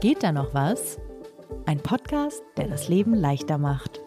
[0.00, 1.00] Geht da noch was?
[1.66, 4.00] Ein Podcast, der das Leben leichter macht.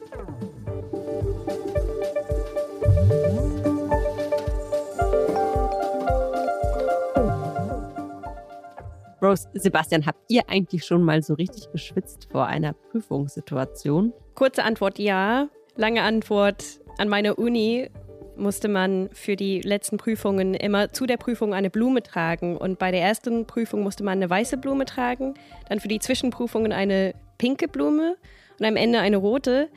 [9.22, 14.14] Rose, Sebastian, habt ihr eigentlich schon mal so richtig geschwitzt vor einer Prüfungssituation?
[14.36, 15.50] Kurze Antwort ja.
[15.76, 16.80] Lange Antwort.
[17.00, 17.90] An meiner Uni
[18.36, 22.58] musste man für die letzten Prüfungen immer zu der Prüfung eine Blume tragen.
[22.58, 25.36] Und bei der ersten Prüfung musste man eine weiße Blume tragen,
[25.70, 28.16] dann für die Zwischenprüfungen eine pinke Blume
[28.60, 29.70] und am Ende eine rote.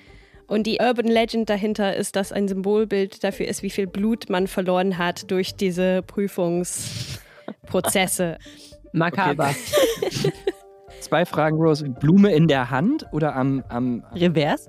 [0.46, 4.46] Und die Urban Legend dahinter ist, dass ein Symbolbild dafür ist, wie viel Blut man
[4.46, 8.36] verloren hat durch diese Prüfungsprozesse.
[8.92, 9.54] Makaber.
[10.02, 10.32] Okay.
[11.00, 11.88] Zwei Fragen, Rose.
[11.88, 13.64] Blume in der Hand oder am.
[13.68, 14.68] am Revers?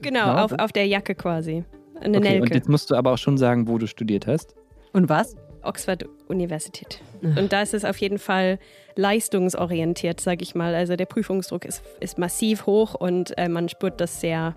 [0.00, 1.64] Genau, auf, auf der Jacke quasi.
[2.00, 2.42] Eine okay, Nelke.
[2.42, 4.54] Und jetzt musst du aber auch schon sagen, wo du studiert hast.
[4.92, 5.36] Und was?
[5.62, 7.00] Oxford Universität.
[7.22, 8.58] Und da ist es auf jeden Fall
[8.94, 10.74] leistungsorientiert, sage ich mal.
[10.74, 14.54] Also der Prüfungsdruck ist, ist massiv hoch und äh, man spürt das sehr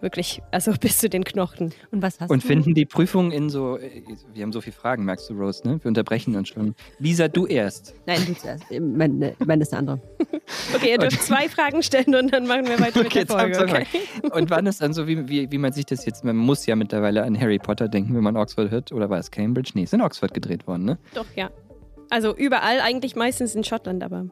[0.00, 1.72] wirklich, also bis zu den Knochen.
[1.90, 2.46] Und was hast Und du?
[2.48, 3.78] finden die Prüfungen in so.
[3.78, 4.02] äh,
[4.32, 5.78] Wir haben so viele Fragen, merkst du, Rose, ne?
[5.82, 6.74] Wir unterbrechen uns schon.
[6.98, 7.94] Lisa, du erst.
[8.06, 8.64] Nein, du zuerst.
[8.70, 10.00] Meine, meine ist eine andere.
[10.76, 13.58] Okay, ihr dürft zwei Fragen stellen und dann machen wir weiter mit der Folge.
[13.64, 13.84] Okay?
[14.30, 16.76] Und wann ist dann so, wie, wie, wie man sich das jetzt, man muss ja
[16.76, 19.72] mittlerweile an Harry Potter denken, wenn man Oxford hört, oder war es Cambridge?
[19.74, 20.98] Nee, ist in Oxford gedreht worden, ne?
[21.14, 21.50] Doch, ja.
[22.10, 24.26] Also überall, eigentlich meistens in Schottland, aber.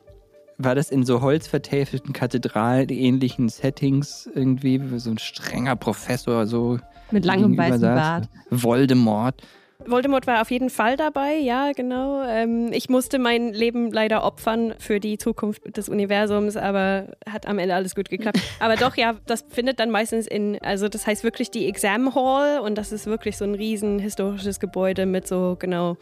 [0.59, 6.79] War das in so holzvertäfelten Kathedralen-ähnlichen Settings irgendwie, so ein strenger Professor, so
[7.11, 7.99] Mit langem weißen saß?
[7.99, 8.29] Bart.
[8.51, 9.43] Voldemort.
[9.87, 12.23] Voldemort war auf jeden Fall dabei, ja, genau.
[12.27, 17.59] Ähm, ich musste mein Leben leider opfern für die Zukunft des Universums, aber hat am
[17.59, 18.39] Ende alles gut geklappt.
[18.61, 22.61] Aber doch, ja, das findet dann meistens in, also das heißt wirklich die Exam Hall
[22.61, 25.97] und das ist wirklich so ein riesen historisches Gebäude mit so, genau,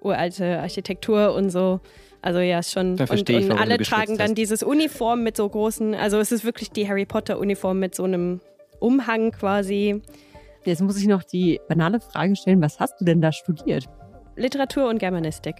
[0.00, 1.80] uralte Architektur und so.
[2.26, 2.96] Also ja, schon.
[2.96, 4.38] Da und, verstehe ich, und warum alle tragen dann hast.
[4.38, 8.02] dieses Uniform mit so großen, also es ist wirklich die Harry Potter Uniform mit so
[8.02, 8.40] einem
[8.80, 10.02] Umhang quasi.
[10.64, 13.88] Jetzt muss ich noch die banale Frage stellen: Was hast du denn da studiert?
[14.34, 15.54] Literatur und Germanistik.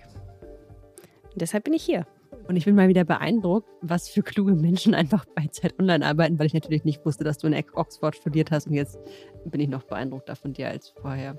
[1.32, 2.04] Und deshalb bin ich hier.
[2.48, 6.36] Und ich bin mal wieder beeindruckt, was für kluge Menschen einfach bei Zeit Online arbeiten,
[6.40, 8.66] weil ich natürlich nicht wusste, dass du in Oxford studiert hast.
[8.66, 8.98] Und jetzt
[9.44, 11.38] bin ich noch beeindruckter von dir als vorher.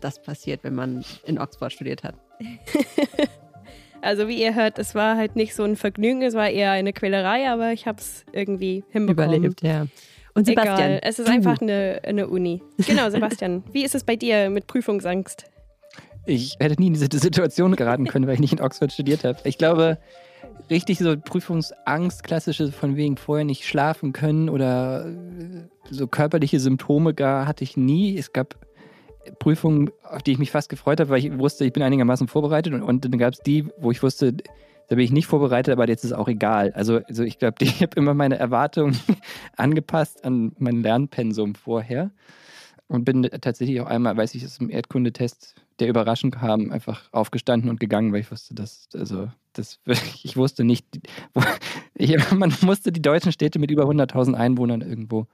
[0.00, 2.16] Das passiert, wenn man in Oxford studiert hat.
[4.02, 6.92] Also wie ihr hört, es war halt nicht so ein Vergnügen, es war eher eine
[6.92, 9.34] Quälerei, aber ich habe es irgendwie hinbekommen.
[9.34, 9.86] Überlebt, ja.
[10.34, 12.62] Und Sebastian, Egal, es ist einfach eine, eine Uni.
[12.86, 15.44] Genau, Sebastian, wie ist es bei dir mit Prüfungsangst?
[16.26, 19.38] Ich hätte nie in diese Situation geraten können, weil ich nicht in Oxford studiert habe.
[19.44, 19.98] Ich glaube,
[20.70, 27.14] richtig so Prüfungsangst, klassische von wegen vorher nicht schlafen können oder äh, so körperliche Symptome
[27.14, 28.16] gar hatte ich nie.
[28.16, 28.54] Es gab
[29.38, 32.72] Prüfungen, auf die ich mich fast gefreut habe, weil ich wusste, ich bin einigermaßen vorbereitet
[32.72, 35.88] und, und dann gab es die, wo ich wusste, da bin ich nicht vorbereitet, aber
[35.88, 36.72] jetzt ist es auch egal.
[36.72, 38.98] Also, also ich glaube, ich habe immer meine Erwartungen
[39.56, 42.10] angepasst an mein Lernpensum vorher
[42.88, 47.70] und bin tatsächlich auch einmal, weiß ich, es im Erdkundetest, der überraschend kam, einfach aufgestanden
[47.70, 49.78] und gegangen, weil ich wusste, dass, also, das,
[50.24, 50.86] ich wusste nicht,
[51.34, 51.42] wo,
[51.94, 55.28] ich, man musste die deutschen Städte mit über 100.000 Einwohnern irgendwo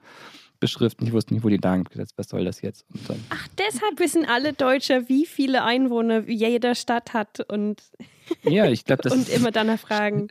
[0.61, 1.06] beschriften.
[1.06, 1.84] Ich wusste nicht, wo die lagen.
[1.84, 2.84] Hab gedacht, Was soll das jetzt?
[2.93, 7.83] Und dann, Ach, deshalb wissen alle Deutsche, wie viele Einwohner jede Stadt hat und,
[8.43, 10.28] ja, ich glaube, das und immer danach fragen.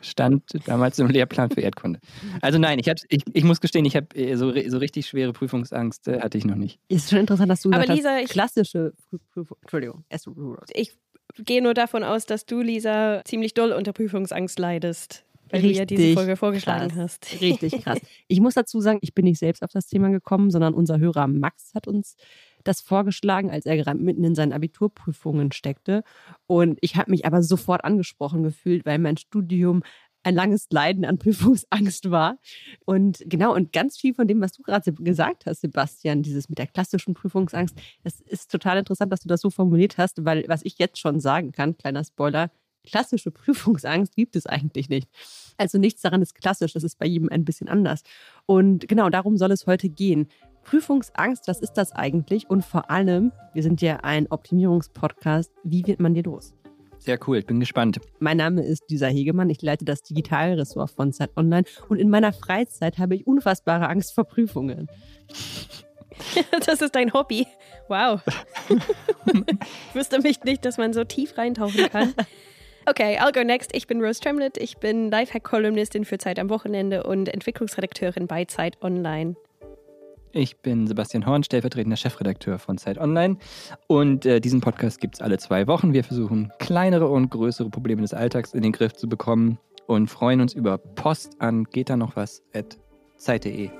[0.00, 2.00] stand damals im Lehrplan für Erdkunde.
[2.42, 6.08] Also nein, ich, hab's, ich, ich muss gestehen, ich habe so, so richtig schwere Prüfungsangst
[6.08, 6.78] äh, hatte ich noch nicht.
[6.88, 9.56] ist schon interessant, dass du Aber gesagt Lisa, hast, ich- klassische Prü- Prüfung.
[9.60, 10.04] Entschuldigung.
[10.72, 10.92] Ich
[11.38, 15.84] gehe nur davon aus, dass du, Lisa, ziemlich doll unter Prüfungsangst leidest, weil du ja
[15.84, 17.18] diese Richtig Folge vorgeschlagen krass.
[17.22, 17.40] hast.
[17.40, 17.98] Richtig krass.
[18.28, 21.26] Ich muss dazu sagen, ich bin nicht selbst auf das Thema gekommen, sondern unser Hörer
[21.26, 22.16] Max hat uns
[22.64, 26.02] das vorgeschlagen, als er gerade mitten in seinen Abiturprüfungen steckte.
[26.46, 29.82] Und ich habe mich aber sofort angesprochen gefühlt, weil mein Studium
[30.26, 32.38] ein langes Leiden an Prüfungsangst war.
[32.84, 36.58] Und genau, und ganz viel von dem, was du gerade gesagt hast, Sebastian, dieses mit
[36.58, 40.62] der klassischen Prüfungsangst, das ist total interessant, dass du das so formuliert hast, weil was
[40.64, 42.50] ich jetzt schon sagen kann, kleiner Spoiler,
[42.86, 45.08] klassische Prüfungsangst gibt es eigentlich nicht.
[45.58, 48.02] Also nichts daran ist klassisch, das ist bei jedem ein bisschen anders.
[48.46, 50.28] Und genau darum soll es heute gehen.
[50.64, 52.48] Prüfungsangst, was ist das eigentlich?
[52.48, 56.54] Und vor allem, wir sind ja ein Optimierungspodcast, wie wird man dir los?
[56.98, 58.00] Sehr cool, ich bin gespannt.
[58.18, 62.32] Mein Name ist Lisa Hegemann, ich leite das Digitalressort von Zeit Online und in meiner
[62.32, 64.88] Freizeit habe ich unfassbare Angst vor Prüfungen.
[66.64, 67.46] Das ist dein Hobby.
[67.88, 68.22] Wow.
[68.70, 72.14] ich wüsste mich nicht, dass man so tief reintauchen kann.
[72.88, 73.74] Okay, I'll go next.
[73.74, 74.58] Ich bin Rose Tremlett.
[74.58, 79.34] Ich bin Lifehack-Kolumnistin für Zeit am Wochenende und Entwicklungsredakteurin bei Zeit Online.
[80.30, 83.38] Ich bin Sebastian Horn, stellvertretender Chefredakteur von Zeit Online.
[83.88, 85.94] Und äh, diesen Podcast gibt es alle zwei Wochen.
[85.94, 89.58] Wir versuchen, kleinere und größere Probleme des Alltags in den Griff zu bekommen.
[89.86, 92.78] und freuen uns über Post an geht da noch was at
[93.16, 93.70] zeit.de.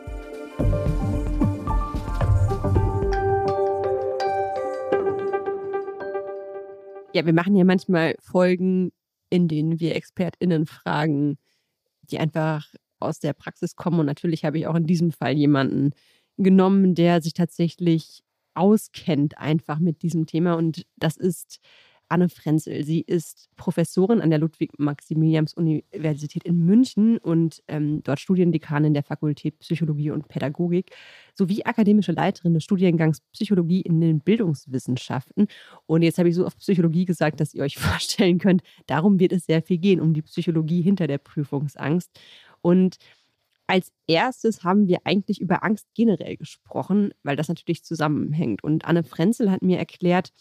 [7.13, 8.93] Ja, wir machen ja manchmal Folgen,
[9.31, 11.39] in denen wir ExpertInnen fragen,
[12.03, 12.67] die einfach
[13.01, 14.01] aus der Praxis kommen.
[14.01, 15.91] Und natürlich habe ich auch in diesem Fall jemanden
[16.37, 18.23] genommen, der sich tatsächlich
[18.55, 20.55] auskennt einfach mit diesem Thema.
[20.55, 21.61] Und das ist
[22.09, 22.85] Anne Frenzel.
[22.85, 30.11] Sie ist Professorin an der Ludwig-Maximilians-Universität in München und ähm, dort Studiendekanin der Fakultät Psychologie
[30.11, 30.95] und Pädagogik
[31.35, 35.49] sowie akademische Leiterin des Studiengangs Psychologie in den Bildungswissenschaften.
[35.87, 39.33] Und jetzt habe ich so oft Psychologie gesagt, dass ihr euch vorstellen könnt, darum wird
[39.33, 42.11] es sehr viel gehen, um die Psychologie hinter der Prüfungsangst.
[42.63, 42.97] Und
[43.67, 48.63] als erstes haben wir eigentlich über Angst generell gesprochen, weil das natürlich zusammenhängt.
[48.63, 50.33] Und Anne Frenzel hat mir erklärt,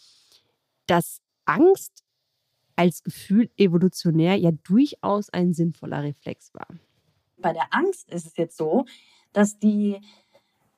[0.86, 2.04] dass Angst
[2.76, 6.68] als Gefühl evolutionär ja durchaus ein sinnvoller Reflex war.
[7.38, 8.84] Bei der Angst ist es jetzt so,
[9.32, 10.00] dass die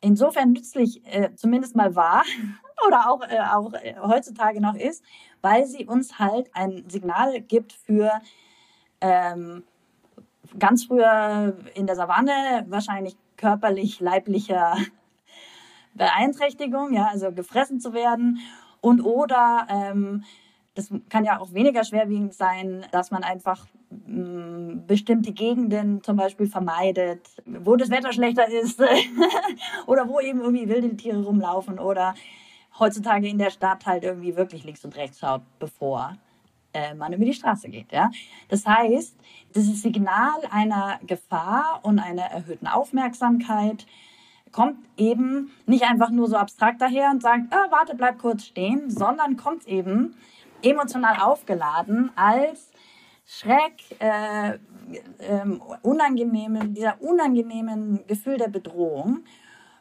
[0.00, 2.24] insofern nützlich äh, zumindest mal war
[2.86, 5.02] oder auch, äh, auch äh, heutzutage noch ist,
[5.42, 8.12] weil sie uns halt ein Signal gibt für
[9.00, 9.64] ähm,
[10.58, 14.76] ganz früher in der Savanne wahrscheinlich körperlich, leiblicher
[15.94, 18.38] Beeinträchtigung, ja, also gefressen zu werden
[18.80, 20.24] und oder ähm,
[20.78, 26.46] das kann ja auch weniger schwerwiegend sein, dass man einfach mm, bestimmte Gegenden zum Beispiel
[26.46, 28.80] vermeidet, wo das Wetter schlechter ist
[29.86, 32.14] oder wo eben irgendwie wilde Tiere rumlaufen oder
[32.78, 36.12] heutzutage in der Stadt halt irgendwie wirklich links und rechts schaut, bevor
[36.72, 37.90] äh, man über die Straße geht.
[37.90, 38.12] Ja?
[38.48, 39.16] Das heißt,
[39.56, 43.84] dieses Signal einer Gefahr und einer erhöhten Aufmerksamkeit
[44.52, 48.90] kommt eben nicht einfach nur so abstrakt daher und sagt, ah, warte, bleib kurz stehen,
[48.90, 50.14] sondern kommt eben
[50.62, 52.70] emotional aufgeladen als
[53.26, 54.58] Schreck, äh, äh,
[55.82, 59.24] unangenehmen, dieser unangenehmen Gefühl der Bedrohung.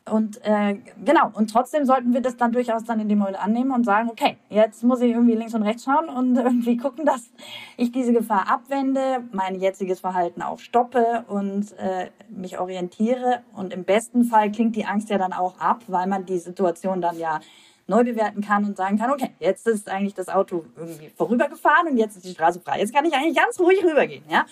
[0.10, 3.72] Und äh, genau, und trotzdem sollten wir das dann durchaus dann in dem Moment annehmen
[3.72, 7.30] und sagen, okay, jetzt muss ich irgendwie links und rechts schauen und irgendwie gucken, dass
[7.76, 13.42] ich diese Gefahr abwende, mein jetziges Verhalten auch stoppe und äh, mich orientiere.
[13.54, 17.02] Und im besten Fall klingt die Angst ja dann auch ab, weil man die Situation
[17.02, 17.40] dann ja
[17.88, 21.98] neu bewerten kann und sagen kann, okay, jetzt ist eigentlich das Auto irgendwie vorübergefahren und
[21.98, 22.80] jetzt ist die Straße frei.
[22.80, 24.46] Jetzt kann ich eigentlich ganz ruhig rübergehen, ja.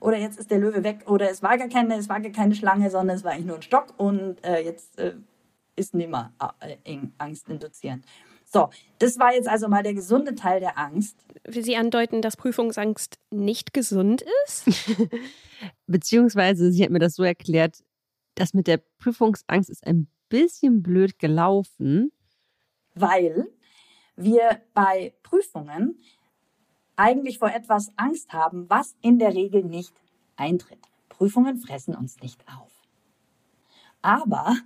[0.00, 2.54] Oder jetzt ist der Löwe weg oder es war gar keine, es war gar keine
[2.54, 5.14] Schlange, sondern es war eigentlich nur ein Stock und äh, jetzt äh,
[5.76, 8.06] ist nicht mehr äh, Angst induzierend.
[8.52, 11.16] So, das war jetzt also mal der gesunde Teil der Angst.
[11.46, 14.66] Wie Sie andeuten, dass Prüfungsangst nicht gesund ist?
[15.86, 17.84] Beziehungsweise, sie hat mir das so erklärt,
[18.34, 22.10] dass mit der Prüfungsangst ist ein bisschen blöd gelaufen,
[22.94, 23.48] weil
[24.16, 25.98] wir bei Prüfungen
[26.96, 29.94] eigentlich vor etwas Angst haben, was in der Regel nicht
[30.36, 30.80] eintritt.
[31.08, 32.72] Prüfungen fressen uns nicht auf.
[34.02, 34.56] Aber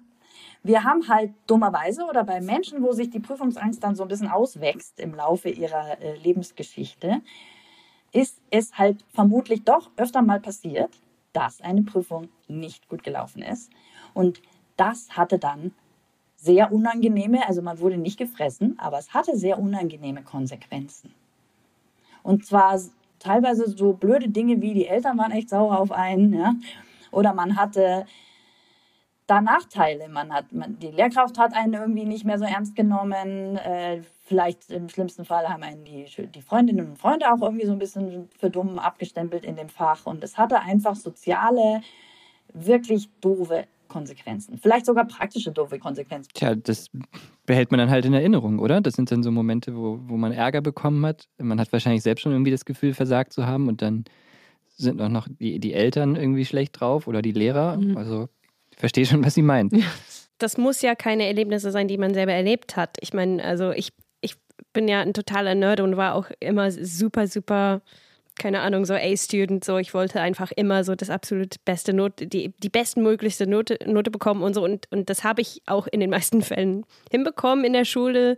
[0.63, 4.29] wir haben halt dummerweise oder bei Menschen, wo sich die Prüfungsangst dann so ein bisschen
[4.29, 7.21] auswächst im Laufe ihrer äh, Lebensgeschichte,
[8.13, 10.91] ist es halt vermutlich doch öfter mal passiert,
[11.33, 13.71] dass eine Prüfung nicht gut gelaufen ist.
[14.15, 14.41] Und
[14.77, 15.75] das hatte dann
[16.45, 21.15] sehr unangenehme, also man wurde nicht gefressen, aber es hatte sehr unangenehme Konsequenzen.
[22.23, 22.79] Und zwar
[23.19, 26.55] teilweise so blöde Dinge wie die Eltern waren echt sauer auf einen, ja,
[27.11, 28.05] oder man hatte
[29.27, 30.09] da Nachteile.
[30.09, 33.57] Man hat, man, die Lehrkraft hat einen irgendwie nicht mehr so ernst genommen.
[33.57, 36.05] Äh, vielleicht im schlimmsten Fall haben einen die,
[36.35, 40.05] die Freundinnen und Freunde auch irgendwie so ein bisschen für dumm abgestempelt in dem Fach.
[40.05, 41.81] Und es hatte einfach soziale,
[42.53, 43.65] wirklich doofe
[43.95, 44.59] Konsequenzen.
[44.59, 46.29] Vielleicht sogar praktische doofe Konsequenzen.
[46.35, 46.91] Tja, das
[47.47, 48.81] behält man dann halt in Erinnerung, oder?
[48.81, 51.29] Das sind dann so Momente, wo, wo man Ärger bekommen hat.
[51.39, 54.05] Man hat wahrscheinlich selbst schon irgendwie das Gefühl, versagt zu haben und dann
[54.77, 57.77] sind auch noch die, die Eltern irgendwie schlecht drauf oder die Lehrer.
[57.77, 57.97] Mhm.
[57.97, 58.29] Also
[58.73, 59.71] ich verstehe schon, was sie meinen.
[60.39, 62.97] Das muss ja keine Erlebnisse sein, die man selber erlebt hat.
[63.01, 64.35] Ich meine, also ich, ich
[64.73, 67.81] bin ja ein totaler Nerd und war auch immer super, super
[68.39, 72.53] keine Ahnung, so A-Student, so ich wollte einfach immer so das absolut beste Note, die,
[72.59, 74.65] die bestmöglichste Note, Note bekommen und so.
[74.65, 78.37] Und, und das habe ich auch in den meisten Fällen hinbekommen in der Schule.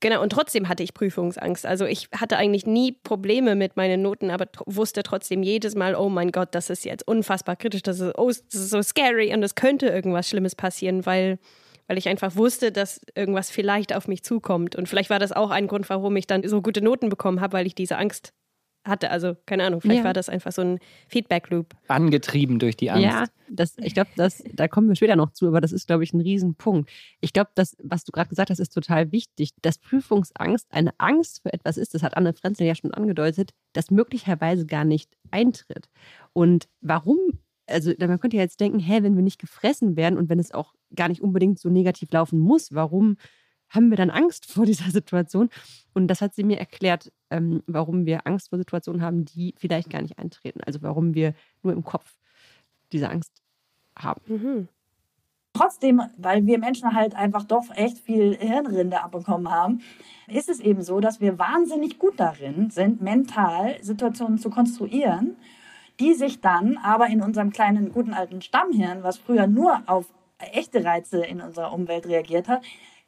[0.00, 1.66] Genau, und trotzdem hatte ich Prüfungsangst.
[1.66, 6.08] Also ich hatte eigentlich nie Probleme mit meinen Noten, aber wusste trotzdem jedes Mal, oh
[6.08, 9.42] mein Gott, das ist jetzt unfassbar kritisch, das ist, oh, das ist so scary und
[9.42, 11.38] es könnte irgendwas Schlimmes passieren, weil
[11.86, 14.74] weil ich einfach wusste, dass irgendwas vielleicht auf mich zukommt.
[14.74, 17.52] Und vielleicht war das auch ein Grund, warum ich dann so gute Noten bekommen habe,
[17.52, 18.32] weil ich diese Angst
[18.84, 19.10] hatte.
[19.10, 20.04] Also keine Ahnung, vielleicht Ja.
[20.04, 21.74] war das einfach so ein Feedback-Loop.
[21.88, 23.04] Angetrieben durch die Angst.
[23.04, 26.04] Ja, das, ich glaube, das, da kommen wir später noch zu, aber das ist, glaube
[26.04, 26.90] ich, ein Riesenpunkt.
[27.20, 29.50] Ich glaube, das, was du gerade gesagt hast, ist total wichtig.
[29.62, 33.90] Dass Prüfungsangst eine Angst für etwas ist, das hat Anne Frenzel ja schon angedeutet, das
[33.90, 35.88] möglicherweise gar nicht eintritt.
[36.32, 37.18] Und warum?
[37.66, 40.52] Also, man könnte ja jetzt denken, hä, wenn wir nicht gefressen werden und wenn es
[40.52, 43.16] auch gar nicht unbedingt so negativ laufen muss, warum
[43.74, 45.50] haben wir dann Angst vor dieser Situation?
[45.92, 49.90] Und das hat sie mir erklärt, ähm, warum wir Angst vor Situationen haben, die vielleicht
[49.90, 50.60] gar nicht eintreten.
[50.64, 52.16] Also warum wir nur im Kopf
[52.92, 53.42] diese Angst
[53.96, 54.20] haben.
[54.26, 54.68] Mhm.
[55.56, 59.82] Trotzdem, weil wir Menschen halt einfach doch echt viel Hirnrinde abbekommen haben,
[60.26, 65.36] ist es eben so, dass wir wahnsinnig gut darin sind, mental Situationen zu konstruieren,
[66.00, 70.06] die sich dann aber in unserem kleinen guten alten Stammhirn, was früher nur auf
[70.38, 72.62] echte Reize in unserer Umwelt reagiert hat,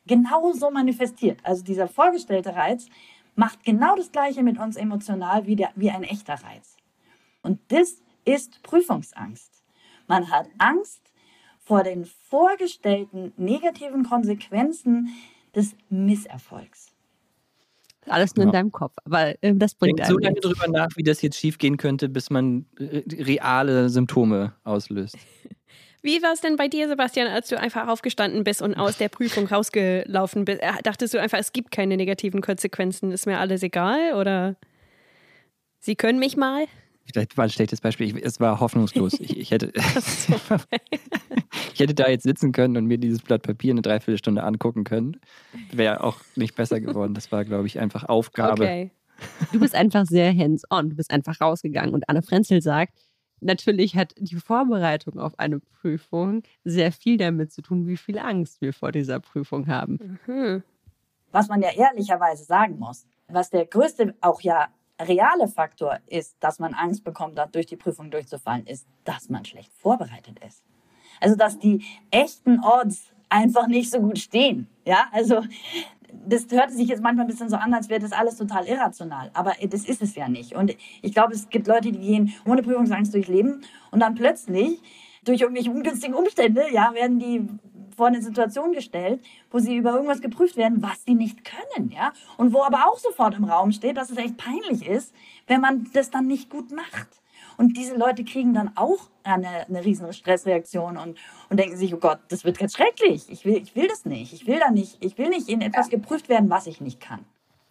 [0.06, 1.40] genauso manifestiert.
[1.42, 2.86] Also dieser vorgestellte Reiz
[3.34, 6.76] macht genau das Gleiche mit uns emotional wie, der, wie ein echter Reiz.
[7.42, 9.62] Und das ist Prüfungsangst.
[10.08, 11.00] Man hat Angst
[11.58, 15.08] vor den vorgestellten negativen Konsequenzen
[15.54, 16.92] des Misserfolgs.
[18.08, 18.52] Alles nur in Ja.
[18.52, 18.94] deinem Kopf.
[19.04, 22.30] Aber ähm, das bringt Denkt so lange drüber nach, wie das jetzt schiefgehen könnte, bis
[22.30, 25.16] man re- reale Symptome auslöst.
[26.06, 29.08] Wie war es denn bei dir, Sebastian, als du einfach aufgestanden bist und aus der
[29.08, 30.62] Prüfung rausgelaufen bist?
[30.62, 34.14] Äh, Dachtest du einfach, es gibt keine negativen Konsequenzen, ist mir alles egal?
[34.14, 34.54] Oder
[35.80, 36.66] Sie können mich mal?
[37.06, 38.16] Vielleicht war ein schlechtes Beispiel.
[38.16, 39.18] Ich, es war hoffnungslos.
[39.18, 39.72] Ich, ich, hätte,
[41.74, 45.16] ich hätte da jetzt sitzen können und mir dieses Blatt Papier eine Dreiviertelstunde angucken können.
[45.72, 47.14] Wäre auch nicht besser geworden.
[47.14, 48.62] Das war, glaube ich, einfach Aufgabe.
[48.62, 48.90] Okay.
[49.52, 50.90] Du bist einfach sehr hands-on.
[50.90, 51.94] Du bist einfach rausgegangen.
[51.94, 52.92] Und Anne Frenzel sagt,
[53.40, 58.60] natürlich hat die Vorbereitung auf eine Prüfung sehr viel damit zu tun, wie viel Angst
[58.60, 60.18] wir vor dieser Prüfung haben.
[60.26, 60.62] Mhm.
[61.32, 64.68] Was man ja ehrlicherweise sagen muss, was der größte, auch ja
[65.00, 69.44] reale Faktor ist, dass man Angst bekommt, da durch die Prüfung durchzufallen, ist, dass man
[69.44, 70.62] schlecht vorbereitet ist.
[71.20, 74.68] Also, dass die echten Odds einfach nicht so gut stehen.
[74.84, 75.42] Ja, also,
[76.26, 79.30] das hört sich jetzt manchmal ein bisschen so an, als wäre das alles total irrational.
[79.34, 80.54] Aber das ist es ja nicht.
[80.54, 84.80] Und ich glaube, es gibt Leute, die gehen ohne Prüfungsangst durch Leben und dann plötzlich
[85.24, 87.48] durch irgendwelche ungünstigen Umstände, ja, werden die
[87.96, 89.20] vor eine Situation gestellt,
[89.50, 92.12] wo sie über irgendwas geprüft werden, was sie nicht können, ja.
[92.36, 95.14] Und wo aber auch sofort im Raum steht, dass es echt peinlich ist,
[95.46, 97.08] wenn man das dann nicht gut macht.
[97.56, 101.16] Und diese Leute kriegen dann auch eine, eine riesen Stressreaktion und,
[101.48, 103.24] und denken sich, oh Gott, das wird ganz schrecklich.
[103.28, 104.32] Ich will, ich will das nicht.
[104.32, 107.20] Ich will da nicht, ich will nicht in etwas geprüft werden, was ich nicht kann.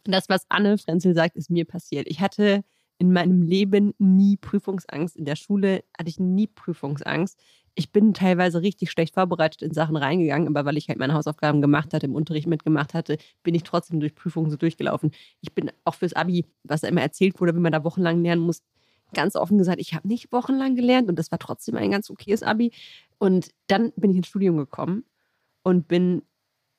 [0.05, 2.07] Und das, was Anne Frenzel sagt, ist mir passiert.
[2.07, 2.63] Ich hatte
[2.97, 5.15] in meinem Leben nie Prüfungsangst.
[5.15, 7.37] In der Schule hatte ich nie Prüfungsangst.
[7.77, 11.61] Ich bin teilweise richtig schlecht vorbereitet in Sachen reingegangen, aber weil ich halt meine Hausaufgaben
[11.61, 15.11] gemacht hatte, im Unterricht mitgemacht hatte, bin ich trotzdem durch Prüfungen so durchgelaufen.
[15.41, 18.43] Ich bin auch fürs Abi, was da immer erzählt wurde, wenn man da wochenlang lernen
[18.43, 18.61] muss,
[19.15, 22.43] ganz offen gesagt, ich habe nicht wochenlang gelernt und das war trotzdem ein ganz okayes
[22.43, 22.71] Abi.
[23.17, 25.03] Und dann bin ich ins Studium gekommen
[25.63, 26.21] und bin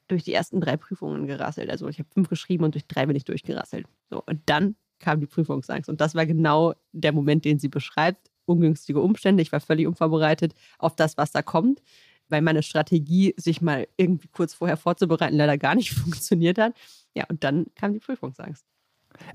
[0.08, 1.70] durch die ersten drei Prüfungen gerasselt.
[1.70, 3.86] Also ich habe fünf geschrieben und durch drei bin ich durchgerasselt.
[4.08, 5.88] So, und dann kam die Prüfungsangst.
[5.88, 8.30] Und das war genau der Moment, den sie beschreibt.
[8.44, 9.42] Ungünstige Umstände.
[9.42, 11.82] Ich war völlig unvorbereitet auf das, was da kommt,
[12.28, 16.74] weil meine Strategie, sich mal irgendwie kurz vorher vorzubereiten, leider gar nicht funktioniert hat.
[17.14, 18.64] Ja, und dann kam die Prüfungsangst.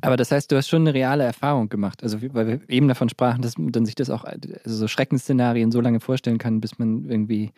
[0.02, 2.04] Aber das heißt, du hast schon eine reale Erfahrung gemacht.
[2.04, 5.82] Also, weil wir eben davon sprachen, dass man sich das auch, also so Schreckensszenarien so
[5.82, 7.52] lange vorstellen kann, bis man irgendwie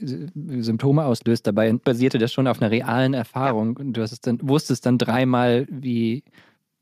[0.00, 1.46] äh, Symptome auslöst.
[1.46, 3.76] Dabei basierte das schon auf einer realen Erfahrung.
[3.76, 6.24] Und du hast es dann, wusstest dann dreimal, wie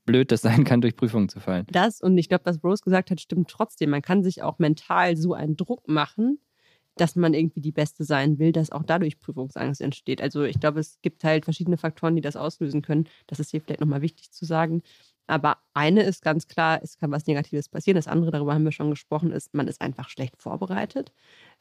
[0.06, 1.66] blöd das sein kann, durch Prüfungen zu fallen.
[1.70, 3.90] Das und ich glaube, was Rose gesagt hat, stimmt trotzdem.
[3.90, 6.38] Man kann sich auch mental so einen Druck machen,
[7.00, 10.21] dass man irgendwie die Beste sein will, dass auch dadurch Prüfungsangst entsteht.
[10.21, 13.09] Also ich glaube, es gibt halt verschiedene Faktoren, die das auslösen können.
[13.26, 14.83] Das ist hier vielleicht nochmal wichtig zu sagen.
[15.26, 17.97] Aber eine ist ganz klar, es kann was Negatives passieren.
[17.97, 21.12] Das andere, darüber haben wir schon gesprochen, ist, man ist einfach schlecht vorbereitet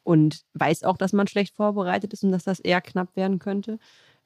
[0.04, 3.78] und weiß auch, dass man schlecht vorbereitet ist und dass das eher knapp werden könnte.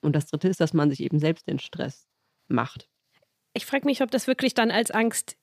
[0.01, 2.07] Und das dritte ist, dass man sich eben selbst den Stress
[2.47, 2.89] macht.
[3.53, 5.37] Ich frage mich, ob das wirklich dann als Angst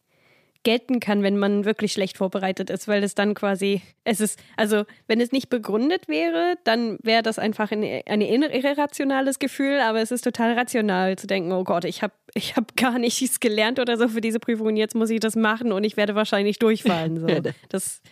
[0.63, 4.85] gelten kann, wenn man wirklich schlecht vorbereitet ist, weil es dann quasi, es ist, also
[5.07, 10.11] wenn es nicht begründet wäre, dann wäre das einfach ein, ein irrationales Gefühl, aber es
[10.11, 13.97] ist total rational zu denken, oh Gott, ich habe ich hab gar nichts gelernt oder
[13.97, 17.21] so für diese Prüfung und jetzt muss ich das machen und ich werde wahrscheinlich durchfallen.
[17.21, 17.27] So.
[17.69, 18.03] Das,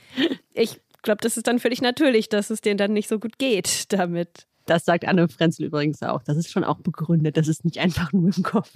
[0.55, 3.93] ich glaube, das ist dann völlig natürlich, dass es denen dann nicht so gut geht
[3.93, 4.47] damit.
[4.69, 6.23] Das sagt Anne Frenzel übrigens auch.
[6.23, 7.37] Das ist schon auch begründet.
[7.37, 8.71] Das ist nicht einfach nur im Kopf.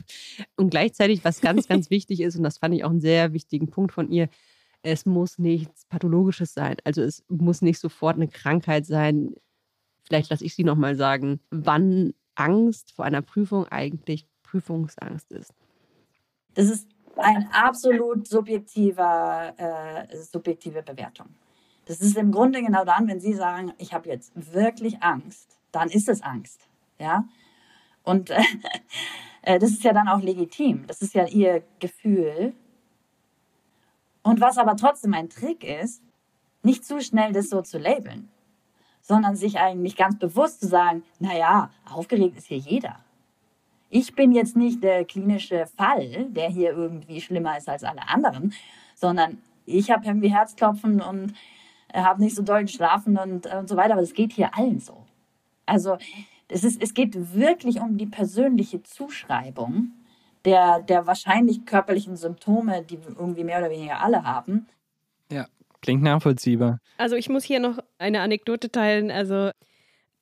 [0.57, 3.69] Und gleichzeitig, was ganz, ganz wichtig ist, und das fand ich auch einen sehr wichtigen
[3.69, 4.29] Punkt von ihr,
[4.83, 6.77] es muss nichts Pathologisches sein.
[6.85, 9.35] Also es muss nicht sofort eine Krankheit sein.
[10.05, 15.53] Vielleicht lasse ich sie nochmal sagen, wann Angst vor einer Prüfung eigentlich Prüfungsangst ist.
[16.55, 19.03] Das ist eine absolut subjektive,
[19.59, 21.29] äh, subjektive Bewertung.
[21.85, 25.89] Das ist im Grunde genau dann, wenn Sie sagen, ich habe jetzt wirklich Angst, dann
[25.89, 26.69] ist es Angst.
[26.99, 27.25] Ja?
[28.05, 28.43] Und äh,
[29.43, 30.87] äh, das ist ja dann auch legitim.
[30.87, 32.55] Das ist ja Ihr Gefühl.
[34.23, 36.03] Und was aber trotzdem ein Trick ist,
[36.63, 38.29] nicht zu schnell das so zu labeln,
[39.01, 43.01] sondern sich eigentlich ganz bewusst zu sagen, naja, aufgeregt ist hier jeder.
[43.91, 48.55] Ich bin jetzt nicht der klinische Fall, der hier irgendwie schlimmer ist als alle anderen,
[48.95, 51.35] sondern ich habe irgendwie Herzklopfen und
[51.93, 55.05] habe nicht so doll geschlafen und, und so weiter, aber das geht hier allen so.
[55.67, 55.99] Also
[56.49, 59.93] es, ist, es geht wirklich um die persönliche Zuschreibung
[60.45, 64.67] der, der wahrscheinlich körperlichen Symptome, die irgendwie mehr oder weniger alle haben.
[65.31, 65.47] Ja,
[65.81, 66.79] klingt nachvollziehbar.
[66.99, 69.11] Also ich muss hier noch eine Anekdote teilen.
[69.11, 69.51] Also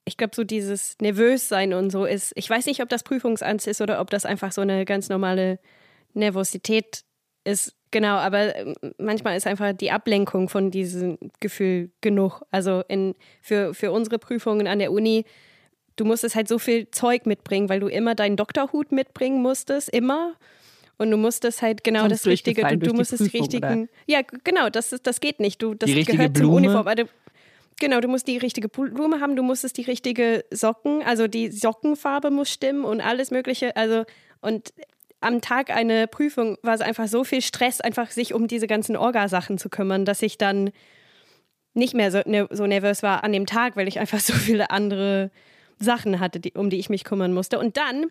[0.05, 3.81] ich glaube, so dieses Nervössein und so ist, ich weiß nicht, ob das Prüfungsangst ist
[3.81, 5.59] oder ob das einfach so eine ganz normale
[6.15, 7.05] Nervosität
[7.45, 7.77] ist.
[7.91, 12.43] Genau, aber ähm, manchmal ist einfach die Ablenkung von diesem Gefühl genug.
[12.51, 15.25] Also in, für, für unsere Prüfungen an der Uni,
[15.97, 20.35] du musstest halt so viel Zeug mitbringen, weil du immer deinen Doktorhut mitbringen musstest, immer.
[20.99, 23.85] Und du musstest halt genau Sonst das Richtige, du, du musstest die richtigen.
[23.85, 23.89] Oder?
[24.07, 25.61] Ja, genau, das, ist, das geht nicht.
[25.63, 26.49] Du, das die gehört Blume.
[26.49, 26.87] zum Uniform.
[26.87, 27.05] Also,
[27.81, 32.31] genau, du musst die richtige Blume haben, du musstest die richtige Socken, also die Sockenfarbe
[32.31, 33.75] muss stimmen und alles Mögliche.
[33.77, 34.05] Also,
[34.43, 34.75] und
[35.21, 38.97] am Tag einer Prüfung war es einfach so viel Stress, einfach sich um diese ganzen
[38.97, 40.71] Orgasachen zu kümmern, dass ich dann
[41.75, 44.71] nicht mehr so, ne, so nervös war an dem Tag, weil ich einfach so viele
[44.71, 45.31] andere
[45.79, 47.59] Sachen hatte, die, um die ich mich kümmern musste.
[47.59, 48.07] Und dann,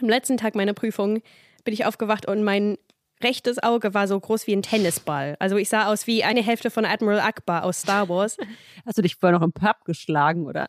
[0.00, 1.22] am letzten Tag meiner Prüfung,
[1.64, 2.76] bin ich aufgewacht und mein
[3.22, 5.36] rechtes Auge war so groß wie ein Tennisball.
[5.38, 8.36] Also ich sah aus wie eine Hälfte von Admiral Akbar aus Star Wars.
[8.86, 10.68] Hast du dich vorher noch im Pub geschlagen, oder?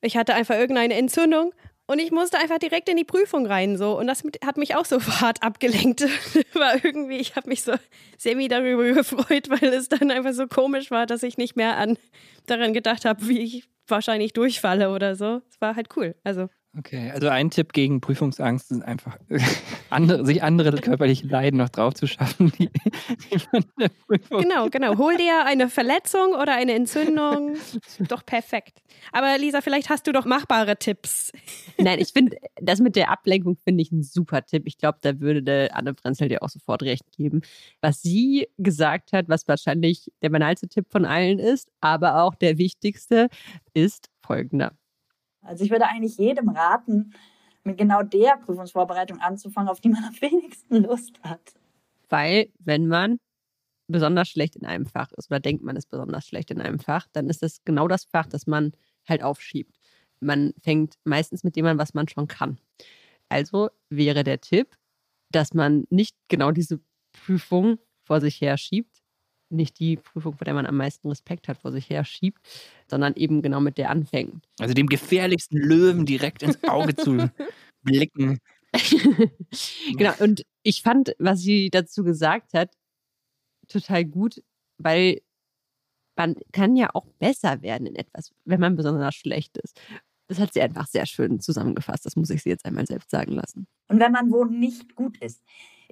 [0.00, 1.52] Ich hatte einfach irgendeine Entzündung
[1.86, 4.84] und ich musste einfach direkt in die Prüfung rein so und das hat mich auch
[4.84, 6.02] so hart abgelenkt.
[6.54, 7.74] war irgendwie, ich habe mich so
[8.18, 11.98] semi darüber gefreut, weil es dann einfach so komisch war, dass ich nicht mehr an
[12.46, 15.42] daran gedacht habe, wie ich wahrscheinlich durchfalle oder so.
[15.48, 16.14] Es war halt cool.
[16.24, 16.48] Also
[16.78, 19.18] Okay, also ein Tipp gegen Prüfungsangst ist einfach,
[19.90, 24.70] andere, sich andere körperliche Leiden noch drauf zu schaffen, die, die man der Prüfung Genau,
[24.70, 24.96] genau.
[24.96, 27.56] Hol dir eine Verletzung oder eine Entzündung.
[28.08, 28.78] doch perfekt.
[29.12, 31.32] Aber Lisa, vielleicht hast du doch machbare Tipps.
[31.76, 34.62] Nein, ich finde, das mit der Ablenkung finde ich ein super Tipp.
[34.64, 37.42] Ich glaube, da würde Anne Prenzel dir auch sofort recht geben.
[37.82, 42.56] Was sie gesagt hat, was wahrscheinlich der banalste Tipp von allen ist, aber auch der
[42.56, 43.28] wichtigste,
[43.74, 44.72] ist folgender.
[45.42, 47.12] Also ich würde eigentlich jedem raten,
[47.64, 51.54] mit genau der Prüfungsvorbereitung anzufangen, auf die man am wenigsten Lust hat.
[52.08, 53.18] Weil, wenn man
[53.88, 57.06] besonders schlecht in einem Fach ist oder denkt, man ist besonders schlecht in einem Fach,
[57.12, 58.72] dann ist das genau das Fach, das man
[59.08, 59.76] halt aufschiebt.
[60.20, 62.58] Man fängt meistens mit dem an, was man schon kann.
[63.28, 64.76] Also wäre der Tipp,
[65.30, 66.80] dass man nicht genau diese
[67.12, 69.01] Prüfung vor sich her schiebt,
[69.52, 72.40] nicht die Prüfung, vor der man am meisten Respekt hat, vor sich her schiebt,
[72.88, 74.46] sondern eben genau mit der anfängt.
[74.58, 77.30] Also dem gefährlichsten Löwen direkt ins Auge zu
[77.82, 78.38] blicken.
[79.96, 82.70] genau, und ich fand, was sie dazu gesagt hat,
[83.68, 84.42] total gut,
[84.78, 85.20] weil
[86.16, 89.80] man kann ja auch besser werden in etwas, wenn man besonders schlecht ist.
[90.28, 92.06] Das hat sie einfach sehr schön zusammengefasst.
[92.06, 93.66] Das muss ich sie jetzt einmal selbst sagen lassen.
[93.88, 95.42] Und wenn man wo nicht gut ist,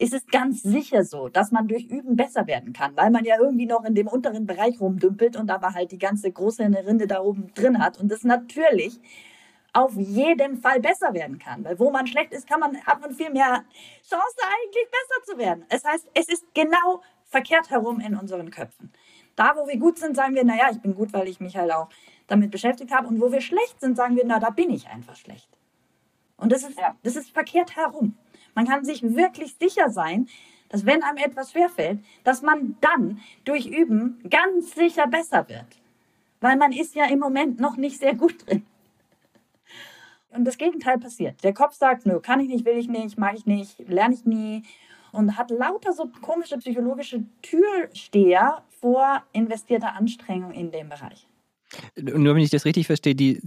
[0.01, 3.37] ist es ganz sicher so, dass man durch Üben besser werden kann, weil man ja
[3.39, 7.21] irgendwie noch in dem unteren Bereich rumdümpelt und aber halt die ganze große Rinde da
[7.21, 8.99] oben drin hat und das natürlich
[9.75, 11.65] auf jeden Fall besser werden kann.
[11.65, 13.63] Weil wo man schlecht ist, kann man, hat man viel mehr
[14.03, 15.67] Chance eigentlich besser zu werden.
[15.69, 18.91] Es heißt, es ist genau verkehrt herum in unseren Köpfen.
[19.37, 21.73] Da, wo wir gut sind, sagen wir, naja, ich bin gut, weil ich mich halt
[21.73, 21.91] auch
[22.27, 23.07] damit beschäftigt habe.
[23.07, 25.49] Und wo wir schlecht sind, sagen wir, na, da bin ich einfach schlecht.
[26.39, 26.97] Und das ist, ja.
[27.03, 28.17] das ist verkehrt herum.
[28.55, 30.29] Man kann sich wirklich sicher sein,
[30.69, 35.67] dass wenn einem etwas schwerfällt, dass man dann durch Üben ganz sicher besser wird.
[36.41, 38.65] Weil man ist ja im Moment noch nicht sehr gut drin.
[40.31, 41.43] Und das Gegenteil passiert.
[41.43, 44.25] Der Kopf sagt, nö, kann ich nicht, will ich nicht, mag ich nicht, lerne ich
[44.25, 44.63] nie.
[45.13, 51.27] Und hat lauter so komische psychologische Türsteher vor investierter Anstrengung in dem Bereich.
[51.97, 53.41] Nur wenn ich das richtig verstehe, die,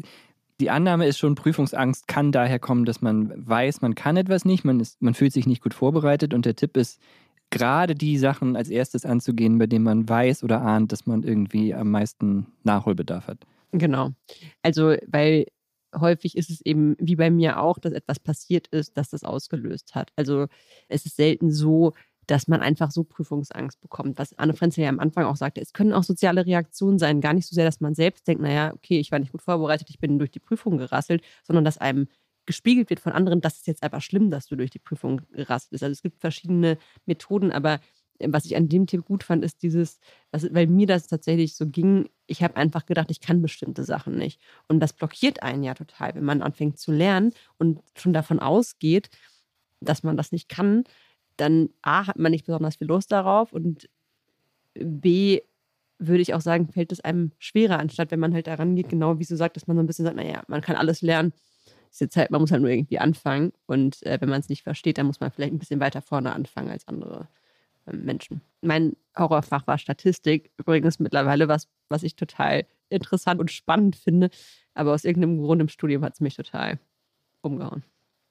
[0.59, 4.65] die Annahme ist schon, Prüfungsangst kann daher kommen, dass man weiß, man kann etwas nicht,
[4.65, 6.99] man, ist, man fühlt sich nicht gut vorbereitet und der Tipp ist,
[7.49, 11.73] gerade die Sachen als erstes anzugehen, bei denen man weiß oder ahnt, dass man irgendwie
[11.73, 13.45] am meisten Nachholbedarf hat.
[13.71, 14.11] Genau.
[14.63, 15.45] Also, weil
[15.99, 19.95] häufig ist es eben wie bei mir auch, dass etwas passiert ist, das das ausgelöst
[19.95, 20.11] hat.
[20.15, 20.47] Also
[20.87, 21.93] es ist selten so,
[22.27, 24.17] dass man einfach so Prüfungsangst bekommt.
[24.17, 27.21] Was Anne Frenzel ja am Anfang auch sagte, es können auch soziale Reaktionen sein.
[27.21, 29.89] Gar nicht so sehr, dass man selbst denkt, naja, okay, ich war nicht gut vorbereitet,
[29.89, 32.07] ich bin durch die Prüfung gerasselt, sondern dass einem
[32.45, 35.69] gespiegelt wird von anderen, das ist jetzt einfach schlimm, dass du durch die Prüfung rast
[35.69, 35.83] bist.
[35.83, 37.79] Also es gibt verschiedene Methoden, aber
[38.19, 39.99] äh, was ich an dem Tipp gut fand, ist dieses,
[40.31, 44.15] was, weil mir das tatsächlich so ging, ich habe einfach gedacht, ich kann bestimmte Sachen
[44.17, 44.41] nicht.
[44.67, 49.09] Und das blockiert einen ja total, wenn man anfängt zu lernen und schon davon ausgeht,
[49.81, 50.83] dass man das nicht kann,
[51.37, 53.89] dann A, hat man nicht besonders viel Lust darauf und
[54.73, 55.41] B,
[55.99, 59.19] würde ich auch sagen, fällt es einem schwerer, anstatt wenn man halt daran geht, genau
[59.19, 61.33] wie du sagst, dass man so ein bisschen sagt, naja, man kann alles lernen.
[61.91, 63.53] Ist jetzt halt, man muss halt nur irgendwie anfangen.
[63.67, 66.33] Und äh, wenn man es nicht versteht, dann muss man vielleicht ein bisschen weiter vorne
[66.33, 67.27] anfangen als andere
[67.85, 68.41] äh, Menschen.
[68.61, 70.51] Mein Horrorfach war Statistik.
[70.57, 74.29] Übrigens mittlerweile was, was ich total interessant und spannend finde.
[74.73, 76.79] Aber aus irgendeinem Grund im Studium hat es mich total
[77.41, 77.83] umgehauen.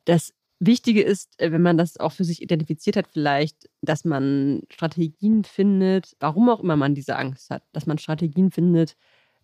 [0.06, 4.62] Das Wichtige ist, äh, wenn man das auch für sich identifiziert hat, vielleicht, dass man
[4.70, 8.96] Strategien findet, warum auch immer man diese Angst hat, dass man Strategien findet,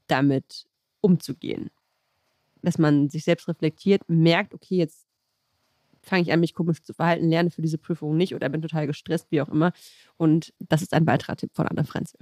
[0.07, 0.66] damit
[1.00, 1.70] umzugehen.
[2.62, 5.07] Dass man sich selbst reflektiert, merkt, okay, jetzt
[6.02, 8.87] fange ich an, mich komisch zu verhalten, lerne für diese Prüfung nicht oder bin total
[8.87, 9.72] gestresst, wie auch immer.
[10.16, 12.20] Und das ist ein weiterer Tipp von Anna Frenzel.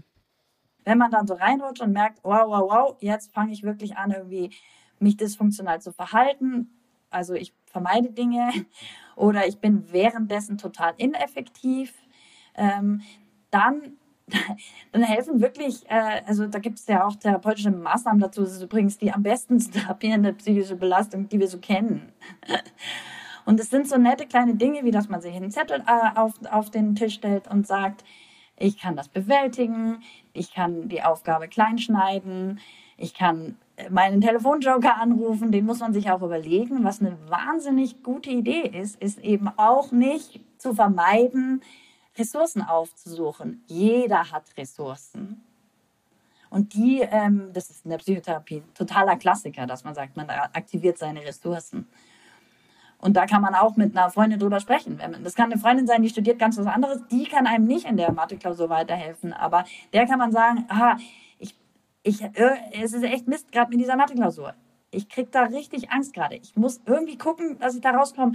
[0.85, 4.13] Wenn man dann so reinrutscht und merkt, wow, wow, wow, jetzt fange ich wirklich an,
[4.13, 4.51] irgendwie
[4.99, 6.71] mich dysfunktional zu verhalten,
[7.11, 8.51] also ich vermeide Dinge
[9.17, 11.93] oder ich bin währenddessen total ineffektiv,
[12.55, 13.03] ähm,
[13.51, 13.99] dann,
[14.93, 18.41] dann helfen wirklich, äh, also da gibt es ja auch therapeutische Maßnahmen dazu.
[18.41, 22.13] Das ist übrigens die am besten therapierende psychische Belastung, die wir so kennen.
[23.45, 26.33] Und es sind so nette kleine Dinge, wie dass man sich einen Zettel äh, auf,
[26.51, 28.05] auf den Tisch stellt und sagt,
[28.59, 32.59] ich kann das bewältigen, ich kann die Aufgabe kleinschneiden,
[32.97, 33.57] ich kann
[33.91, 36.83] meinen Telefonjoker anrufen, den muss man sich auch überlegen.
[36.85, 41.63] Was eine wahnsinnig gute Idee ist, ist eben auch nicht zu vermeiden,
[42.17, 43.63] Ressourcen aufzusuchen.
[43.67, 45.43] Jeder hat Ressourcen.
[46.49, 50.97] Und die, ähm, das ist in der Psychotherapie totaler Klassiker, dass man sagt, man aktiviert
[50.97, 51.87] seine Ressourcen.
[52.99, 54.99] Und da kann man auch mit einer Freundin drüber sprechen.
[55.23, 57.99] Das kann eine Freundin sein, die studiert ganz was anderes, die kann einem nicht in
[57.99, 59.35] der Mathe-Klausur weiterhelfen.
[59.35, 60.97] Aber der kann man sagen, aha,
[62.07, 64.55] ich, äh, es ist echt Mist, gerade mit dieser Mathe-Klausur.
[64.93, 66.37] Ich kriege da richtig Angst gerade.
[66.37, 68.33] Ich muss irgendwie gucken, dass ich da rauskomme.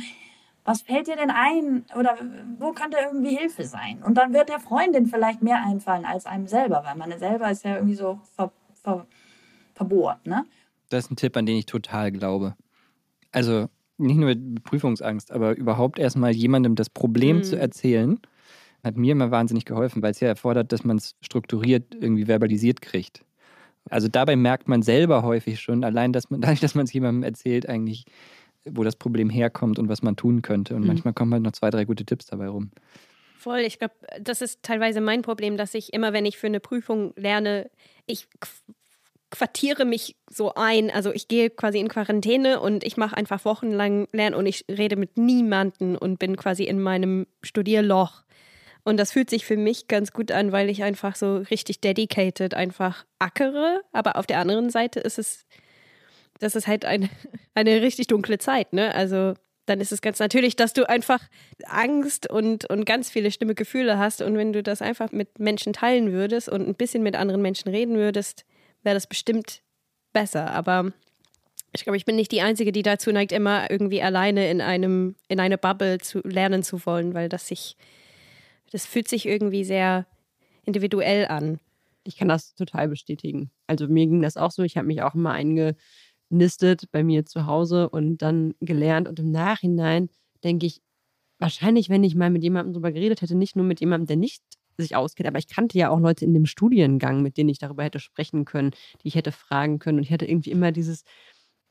[0.65, 1.85] Was fällt dir denn ein?
[1.97, 2.17] Oder
[2.59, 4.03] wo könnte irgendwie Hilfe sein?
[4.03, 7.63] Und dann wird der Freundin vielleicht mehr einfallen als einem selber, weil man selber ist
[7.63, 8.51] ja irgendwie so ver,
[8.83, 9.07] ver,
[9.73, 10.27] verbohrt.
[10.27, 10.45] Ne?
[10.89, 12.55] Das ist ein Tipp, an den ich total glaube.
[13.31, 17.43] Also nicht nur Prüfungsangst, aber überhaupt erstmal jemandem das Problem mhm.
[17.43, 18.19] zu erzählen,
[18.83, 22.81] hat mir immer wahnsinnig geholfen, weil es ja erfordert, dass man es strukturiert irgendwie verbalisiert
[22.81, 23.23] kriegt.
[23.89, 27.23] Also dabei merkt man selber häufig schon, allein dass man, dadurch, dass man es jemandem
[27.23, 28.05] erzählt, eigentlich,
[28.65, 30.75] wo das Problem herkommt und was man tun könnte.
[30.75, 30.87] Und mhm.
[30.87, 32.71] manchmal kommen halt noch zwei, drei gute Tipps dabei rum.
[33.37, 36.59] Voll, ich glaube, das ist teilweise mein Problem, dass ich immer, wenn ich für eine
[36.59, 37.71] Prüfung lerne,
[38.05, 38.27] ich
[39.31, 40.91] quartiere mich so ein.
[40.91, 44.95] Also ich gehe quasi in Quarantäne und ich mache einfach wochenlang Lernen und ich rede
[44.95, 48.23] mit niemanden und bin quasi in meinem Studierloch.
[48.83, 52.53] Und das fühlt sich für mich ganz gut an, weil ich einfach so richtig dedicated
[52.53, 53.81] einfach ackere.
[53.91, 55.45] Aber auf der anderen Seite ist es,
[56.39, 57.09] das ist halt eine,
[57.53, 58.93] eine richtig dunkle Zeit, ne?
[58.95, 59.33] Also
[59.67, 61.21] dann ist es ganz natürlich, dass du einfach
[61.65, 64.21] Angst und, und ganz viele schlimme Gefühle hast.
[64.21, 67.69] Und wenn du das einfach mit Menschen teilen würdest und ein bisschen mit anderen Menschen
[67.69, 68.43] reden würdest,
[68.83, 69.61] wäre das bestimmt
[70.13, 70.51] besser.
[70.51, 70.91] Aber
[71.73, 75.15] ich glaube, ich bin nicht die Einzige, die dazu neigt, immer irgendwie alleine in einem,
[75.27, 77.77] in einer Bubble zu lernen zu wollen, weil das sich
[78.71, 80.07] das fühlt sich irgendwie sehr
[80.63, 81.59] individuell an.
[82.03, 83.51] Ich kann das total bestätigen.
[83.67, 84.63] Also mir ging das auch so.
[84.63, 89.07] Ich habe mich auch immer eingenistet bei mir zu Hause und dann gelernt.
[89.07, 90.09] Und im Nachhinein
[90.43, 90.81] denke ich,
[91.37, 94.41] wahrscheinlich, wenn ich mal mit jemandem darüber geredet hätte, nicht nur mit jemandem, der nicht
[94.77, 97.83] sich auskennt, aber ich kannte ja auch Leute in dem Studiengang, mit denen ich darüber
[97.83, 98.71] hätte sprechen können,
[99.03, 99.99] die ich hätte fragen können.
[99.99, 101.03] Und ich hatte irgendwie immer dieses,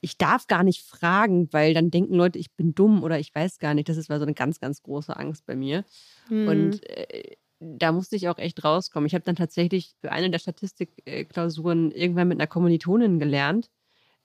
[0.00, 3.58] ich darf gar nicht fragen, weil dann denken Leute, ich bin dumm oder ich weiß
[3.58, 3.88] gar nicht.
[3.88, 5.84] Das ist war so eine ganz, ganz große Angst bei mir.
[6.28, 6.48] Mhm.
[6.48, 9.06] Und äh, da musste ich auch echt rauskommen.
[9.06, 13.70] Ich habe dann tatsächlich für eine der Statistikklausuren irgendwann mit einer Kommilitonin gelernt.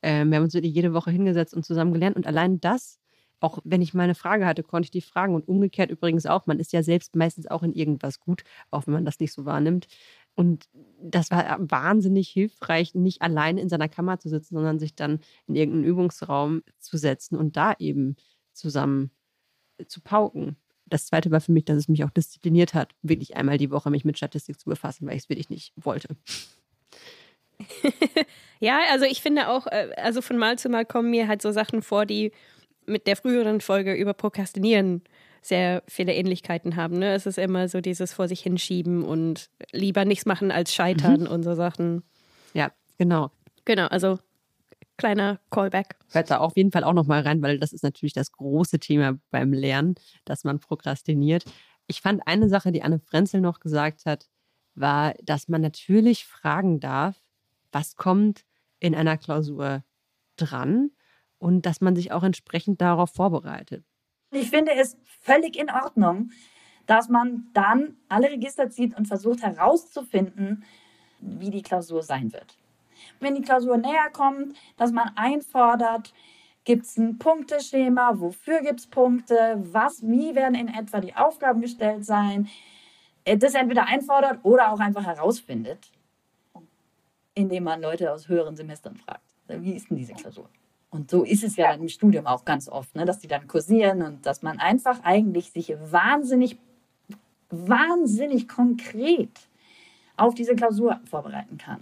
[0.01, 2.15] Ähm, wir haben uns wirklich jede Woche hingesetzt und zusammen gelernt.
[2.15, 2.99] Und allein das,
[3.41, 5.35] auch wenn ich mal eine Frage hatte, konnte ich die fragen.
[5.35, 6.45] Und umgekehrt übrigens auch.
[6.45, 9.43] Man ist ja selbst meistens auch in irgendwas gut, auch wenn man das nicht so
[9.43, 9.87] wahrnimmt.
[10.35, 10.67] Und
[11.01, 15.55] das war wahnsinnig hilfreich, nicht allein in seiner Kammer zu sitzen, sondern sich dann in
[15.55, 18.17] irgendeinen Übungsraum zu setzen und da eben
[18.51, 19.11] zusammen
[19.87, 20.57] zu pauken.
[20.85, 23.89] Das zweite war für mich, dass es mich auch diszipliniert hat, wirklich einmal die Woche
[23.89, 26.15] mich mit Statistik zu befassen, weil ich es wirklich nicht wollte.
[28.59, 31.51] ja, also ich finde auch, äh, also von Mal zu Mal kommen mir halt so
[31.51, 32.31] Sachen vor, die
[32.85, 35.01] mit der früheren Folge über Prokrastinieren
[35.45, 36.97] sehr viele Ähnlichkeiten haben.
[36.97, 37.13] Ne?
[37.13, 41.27] Es ist immer so dieses vor sich hinschieben und lieber nichts machen als scheitern mhm.
[41.27, 42.03] und so Sachen.
[42.53, 43.31] Ja, genau.
[43.65, 44.17] Genau, also
[44.97, 45.97] Kleiner Callback.
[46.11, 49.19] Hört da auf jeden Fall auch nochmal rein, weil das ist natürlich das große Thema
[49.29, 51.43] beim Lernen, dass man prokrastiniert.
[51.87, 54.29] Ich fand eine Sache, die Anne Frenzel noch gesagt hat,
[54.73, 57.21] war, dass man natürlich fragen darf,
[57.71, 58.45] was kommt
[58.79, 59.83] in einer Klausur
[60.37, 60.91] dran
[61.39, 63.83] und dass man sich auch entsprechend darauf vorbereitet.
[64.35, 66.31] Ich finde es völlig in Ordnung,
[66.87, 70.65] dass man dann alle Register zieht und versucht herauszufinden,
[71.19, 72.57] wie die Klausur sein wird.
[73.21, 76.13] Wenn die Klausur näher kommt, dass man einfordert,
[76.65, 81.61] gibt es ein Punkteschema, wofür gibt es Punkte, was, wie werden in etwa die Aufgaben
[81.61, 82.49] gestellt sein,
[83.23, 85.91] äh, das entweder einfordert oder auch einfach herausfindet,
[87.35, 89.23] indem man Leute aus höheren Semestern fragt.
[89.47, 90.49] Wie ist denn diese Klausur?
[90.95, 93.47] Und so ist es ja dann im Studium auch ganz oft, ne, dass die dann
[93.47, 96.57] kursieren und dass man einfach eigentlich sich wahnsinnig,
[97.49, 99.29] wahnsinnig konkret
[100.15, 101.81] auf diese Klausur vorbereiten kann.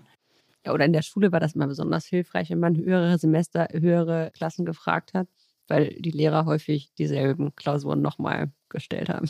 [0.65, 4.31] Ja, oder in der Schule war das immer besonders hilfreich, wenn man höhere Semester, höhere
[4.33, 5.27] Klassen gefragt hat,
[5.67, 9.29] weil die Lehrer häufig dieselben Klausuren nochmal gestellt haben.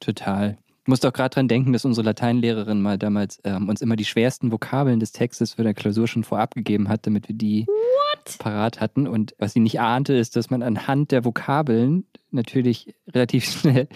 [0.00, 0.58] Total.
[0.82, 4.04] Ich muss doch gerade dran denken, dass unsere Lateinlehrerin mal damals ähm, uns immer die
[4.04, 8.03] schwersten Vokabeln des Textes für der Klausur schon vorab gegeben hat, damit wir die What?
[8.38, 9.06] Parat hatten.
[9.06, 13.88] Und was sie nicht ahnte, ist, dass man anhand der Vokabeln natürlich relativ schnell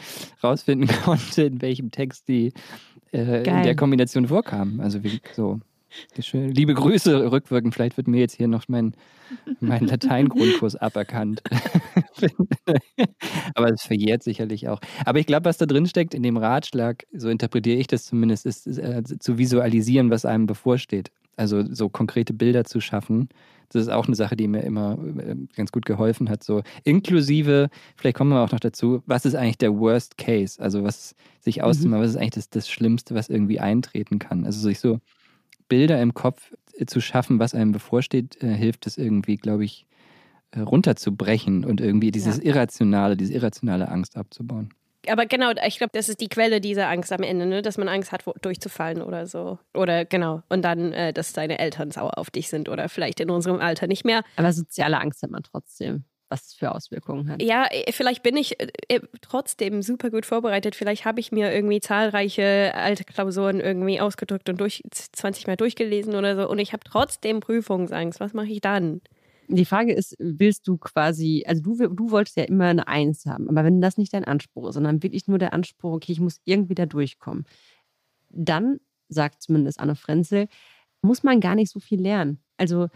[0.43, 2.53] rausfinden konnte, in welchem Text die
[3.13, 4.81] äh, in der Kombination vorkamen.
[4.81, 5.61] Also wie so.
[6.33, 7.75] Liebe Grüße rückwirkend.
[7.75, 8.93] Vielleicht wird mir jetzt hier noch mein,
[9.61, 11.43] mein Lateingrundkurs aberkannt.
[13.55, 14.81] Aber es verjährt sicherlich auch.
[15.07, 18.45] Aber ich glaube, was da drin steckt in dem Ratschlag, so interpretiere ich das zumindest,
[18.45, 21.11] ist, ist äh, zu visualisieren, was einem bevorsteht.
[21.37, 23.29] Also so konkrete Bilder zu schaffen.
[23.71, 26.43] Das ist auch eine Sache, die mir immer äh, ganz gut geholfen hat.
[26.43, 30.61] So inklusive, vielleicht kommen wir auch noch dazu, was ist eigentlich der Worst Case?
[30.61, 32.05] Also was sich auszumachen, mhm.
[32.05, 34.45] was ist eigentlich das, das Schlimmste, was irgendwie eintreten kann?
[34.45, 35.01] Also sich so
[35.69, 39.87] Bilder im Kopf äh, zu schaffen, was einem bevorsteht, äh, hilft es irgendwie, glaube ich,
[40.57, 42.45] runterzubrechen und irgendwie dieses ja.
[42.45, 44.71] Irrationale, diese irrationale Angst abzubauen.
[45.11, 47.63] Aber genau, ich glaube, das ist die Quelle dieser Angst am Ende, ne?
[47.63, 49.59] dass man Angst hat, durchzufallen oder so.
[49.75, 50.43] Oder genau.
[50.49, 53.87] Und dann, äh, dass deine Eltern sauer auf dich sind oder vielleicht in unserem Alter
[53.87, 54.23] nicht mehr.
[54.37, 57.43] Aber soziale Angst hat man trotzdem was es für Auswirkungen hat.
[57.43, 60.75] Ja, äh, vielleicht bin ich äh, äh, trotzdem super gut vorbereitet.
[60.75, 66.15] Vielleicht habe ich mir irgendwie zahlreiche alte Klausuren irgendwie ausgedrückt und durch 20 Mal durchgelesen
[66.15, 68.21] oder so und ich habe trotzdem Prüfungsangst.
[68.21, 69.01] Was mache ich dann?
[69.51, 73.49] Die Frage ist, willst du quasi, also du, du wolltest ja immer eine Eins haben,
[73.49, 76.41] aber wenn das nicht dein Anspruch ist, sondern wirklich nur der Anspruch, okay, ich muss
[76.45, 77.45] irgendwie da durchkommen,
[78.31, 80.49] dann, sagt zumindest Anne Frenzel,
[81.01, 82.41] muss man gar nicht so viel lernen.
[82.59, 82.89] Also,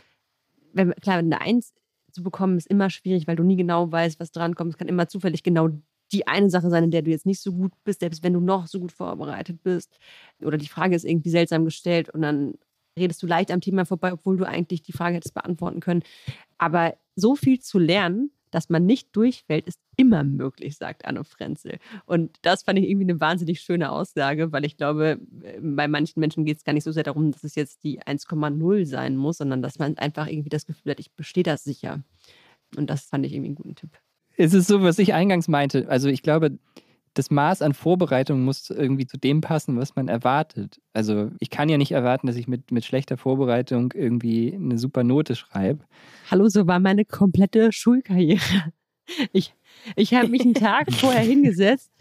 [0.75, 1.73] wenn, klar, eine Eins
[2.11, 4.73] zu bekommen, ist immer schwierig, weil du nie genau weißt, was drankommt.
[4.73, 5.71] Es kann immer zufällig genau
[6.13, 8.41] die eine Sache sein, in der du jetzt nicht so gut bist, selbst wenn du
[8.41, 9.99] noch so gut vorbereitet bist.
[10.43, 12.55] Oder die Frage ist irgendwie seltsam gestellt und dann
[12.99, 16.03] redest du leicht am Thema vorbei, obwohl du eigentlich die Frage hättest beantworten können.
[16.59, 21.79] Aber so viel zu lernen, dass man nicht durchfällt, ist immer möglich, sagt Anne Frenzel.
[22.05, 25.19] Und das fand ich irgendwie eine wahnsinnig schöne Aussage, weil ich glaube,
[25.61, 28.85] bei manchen Menschen geht es gar nicht so sehr darum, dass es jetzt die 1,0
[28.85, 32.03] sein muss, sondern dass man einfach irgendwie das Gefühl hat, ich bestehe das sicher.
[32.77, 33.91] Und das fand ich irgendwie einen guten Tipp.
[34.37, 35.89] Es ist so, was ich eingangs meinte.
[35.89, 36.59] Also ich glaube,
[37.15, 40.81] das Maß an Vorbereitung muss irgendwie zu dem passen, was man erwartet.
[40.93, 45.05] Also ich kann ja nicht erwarten, dass ich mit, mit schlechter Vorbereitung irgendwie eine super
[45.05, 45.85] Note schreibe.
[46.31, 48.73] Hallo, so war meine komplette Schulkarriere.
[49.33, 49.53] Ich,
[49.97, 51.93] ich habe mich einen Tag vorher hingesetzt,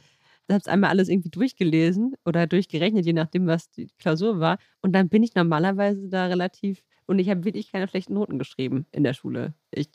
[0.52, 4.58] habe es einmal alles irgendwie durchgelesen oder durchgerechnet, je nachdem, was die Klausur war.
[4.82, 8.86] Und dann bin ich normalerweise da relativ, und ich habe wirklich keine schlechten Noten geschrieben
[8.92, 9.54] in der Schule.
[9.72, 9.90] Ich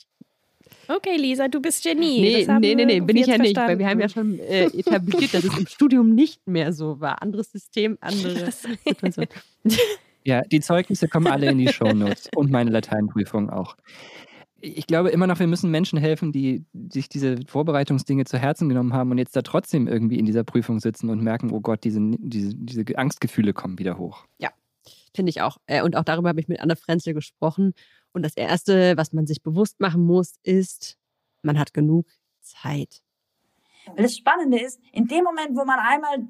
[0.89, 2.21] Okay, Lisa, du bist Genie.
[2.21, 5.35] Nee, nee, nee, nee, bin ich ja nicht, weil wir haben ja schon äh, etabliert,
[5.35, 7.23] dass es im Studium nicht mehr so war.
[7.23, 8.51] Anderes System, andere
[8.85, 9.27] Situation.
[10.25, 13.77] Ja, die Zeugnisse kommen alle in die Shownotes und meine Lateinprüfung auch.
[14.61, 18.93] Ich glaube immer noch, wir müssen Menschen helfen, die sich diese Vorbereitungsdinge zu Herzen genommen
[18.93, 22.01] haben und jetzt da trotzdem irgendwie in dieser Prüfung sitzen und merken, oh Gott, diese,
[22.19, 24.25] diese, diese Angstgefühle kommen wieder hoch.
[24.39, 24.51] Ja,
[25.15, 25.59] finde ich auch.
[25.67, 27.75] Äh, und auch darüber habe ich mit Anne Frenzel gesprochen.
[28.17, 30.97] Und das Erste, was man sich bewusst machen muss, ist,
[31.43, 32.07] man hat genug
[32.41, 33.03] Zeit.
[33.89, 36.27] Weil das Spannende ist, in dem Moment, wo man einmal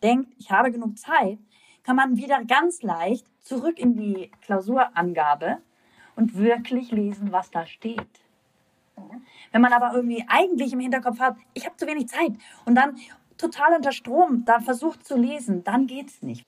[0.00, 1.40] denkt, ich habe genug Zeit,
[1.82, 5.58] kann man wieder ganz leicht zurück in die Klausurangabe
[6.14, 8.06] und wirklich lesen, was da steht.
[9.50, 12.96] Wenn man aber irgendwie eigentlich im Hinterkopf hat, ich habe zu wenig Zeit und dann
[13.36, 16.46] total unter Strom da versucht zu lesen, dann geht es nicht.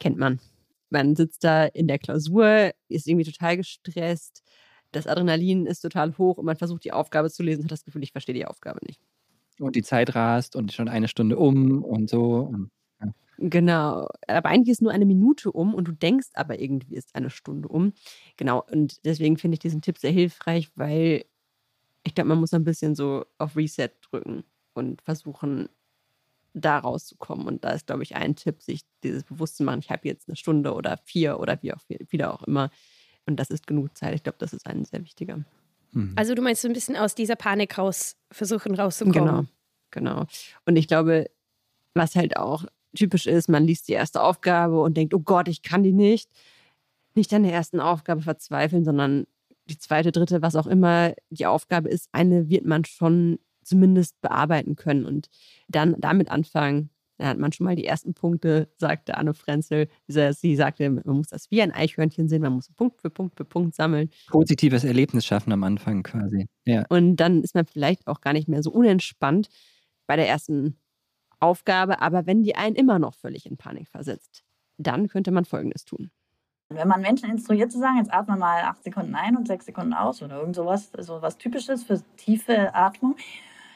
[0.00, 0.40] Kennt man.
[0.90, 4.42] Man sitzt da in der Klausur, ist irgendwie total gestresst,
[4.92, 8.02] das Adrenalin ist total hoch und man versucht die Aufgabe zu lesen, hat das Gefühl,
[8.02, 9.00] ich verstehe die Aufgabe nicht.
[9.58, 12.52] Und die Zeit rast und schon eine Stunde um und so.
[13.00, 13.12] Ja.
[13.38, 14.08] Genau.
[14.26, 17.68] Aber eigentlich ist nur eine Minute um und du denkst aber irgendwie ist eine Stunde
[17.68, 17.92] um.
[18.36, 18.64] Genau.
[18.70, 21.24] Und deswegen finde ich diesen Tipp sehr hilfreich, weil
[22.02, 25.68] ich glaube, man muss ein bisschen so auf Reset drücken und versuchen,
[26.54, 27.46] da rauszukommen.
[27.46, 30.28] Und da ist, glaube ich, ein Tipp, sich dieses bewusst zu machen, ich habe jetzt
[30.28, 32.70] eine Stunde oder vier oder wie auch wieder auch immer.
[33.26, 34.14] Und das ist genug Zeit.
[34.14, 35.44] Ich glaube, das ist ein sehr wichtiger.
[35.92, 36.12] Mhm.
[36.16, 39.14] Also du meinst so ein bisschen aus dieser Panik raus versuchen rauszukommen.
[39.22, 39.44] Genau,
[39.90, 40.26] genau.
[40.64, 41.30] Und ich glaube,
[41.94, 45.62] was halt auch typisch ist, man liest die erste Aufgabe und denkt, oh Gott, ich
[45.62, 46.30] kann die nicht.
[47.14, 49.26] Nicht an der ersten Aufgabe verzweifeln, sondern
[49.66, 53.38] die zweite, dritte, was auch immer die Aufgabe ist, eine wird man schon
[53.70, 55.28] zumindest bearbeiten können und
[55.68, 56.90] dann damit anfangen.
[57.18, 59.88] Dann hat man schon mal die ersten Punkte, sagte Anne Frenzel.
[60.08, 63.44] Sie sagte, man muss das wie ein Eichhörnchen sehen, man muss Punkt für Punkt für
[63.44, 64.10] Punkt sammeln.
[64.28, 66.46] Positives Erlebnis schaffen am Anfang quasi.
[66.64, 66.84] Ja.
[66.88, 69.48] Und dann ist man vielleicht auch gar nicht mehr so unentspannt
[70.06, 70.78] bei der ersten
[71.38, 72.00] Aufgabe.
[72.00, 74.42] Aber wenn die einen immer noch völlig in Panik versetzt,
[74.78, 76.10] dann könnte man Folgendes tun.
[76.70, 79.92] Wenn man Menschen instruiert zu sagen, jetzt atme mal acht Sekunden ein und sechs Sekunden
[79.92, 83.16] aus oder irgend sowas, so was Typisches für tiefe Atmung,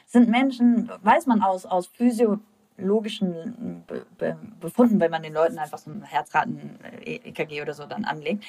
[0.05, 5.77] sind Menschen, weiß man aus, aus physiologischen Be Be Befunden, wenn man den Leuten einfach
[5.77, 8.43] so ein Herzraten-EKG oder so dann anlegt,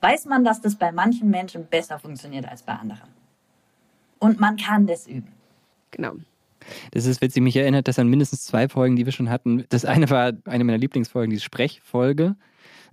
[0.00, 3.10] weiß man, dass das bei manchen Menschen besser funktioniert als bei anderen.
[4.18, 5.32] Und man kann das üben.
[5.90, 6.14] Genau.
[6.92, 9.64] Das ist witzig, mich erinnert das an mindestens zwei Folgen, die wir schon hatten.
[9.68, 12.36] Das eine war eine meiner Lieblingsfolgen, die Sprechfolge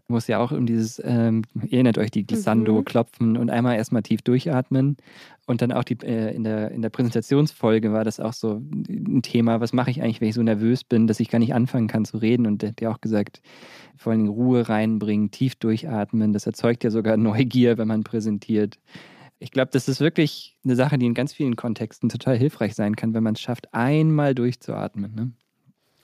[0.10, 2.86] wo es ja auch um dieses, ähm, erinnert euch, die Glissando mhm.
[2.86, 4.98] klopfen und einmal erstmal tief durchatmen.
[5.46, 9.22] Und dann auch die, äh, in, der, in der Präsentationsfolge war das auch so ein
[9.22, 11.88] Thema, was mache ich eigentlich, wenn ich so nervös bin, dass ich gar nicht anfangen
[11.88, 12.48] kann zu reden.
[12.48, 13.42] Und der hat ja auch gesagt,
[13.96, 16.34] vor allen Dingen Ruhe reinbringen, tief durchatmen.
[16.34, 18.80] Das erzeugt ja sogar Neugier, wenn man präsentiert.
[19.38, 22.96] Ich glaube, das ist wirklich eine Sache, die in ganz vielen Kontexten total hilfreich sein
[22.96, 25.16] kann, wenn man es schafft, einmal durchzuatmen.
[25.16, 25.32] Ne?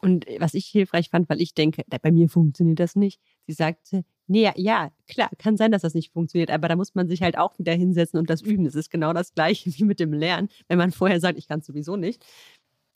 [0.06, 3.20] Und was ich hilfreich fand, weil ich denke, bei mir funktioniert das nicht.
[3.48, 7.08] Sie sagte, nee, ja, klar, kann sein, dass das nicht funktioniert, aber da muss man
[7.08, 8.66] sich halt auch wieder hinsetzen und das üben.
[8.66, 10.50] Das ist genau das Gleiche wie mit dem Lernen.
[10.68, 12.26] Wenn man vorher sagt, ich kann es sowieso nicht,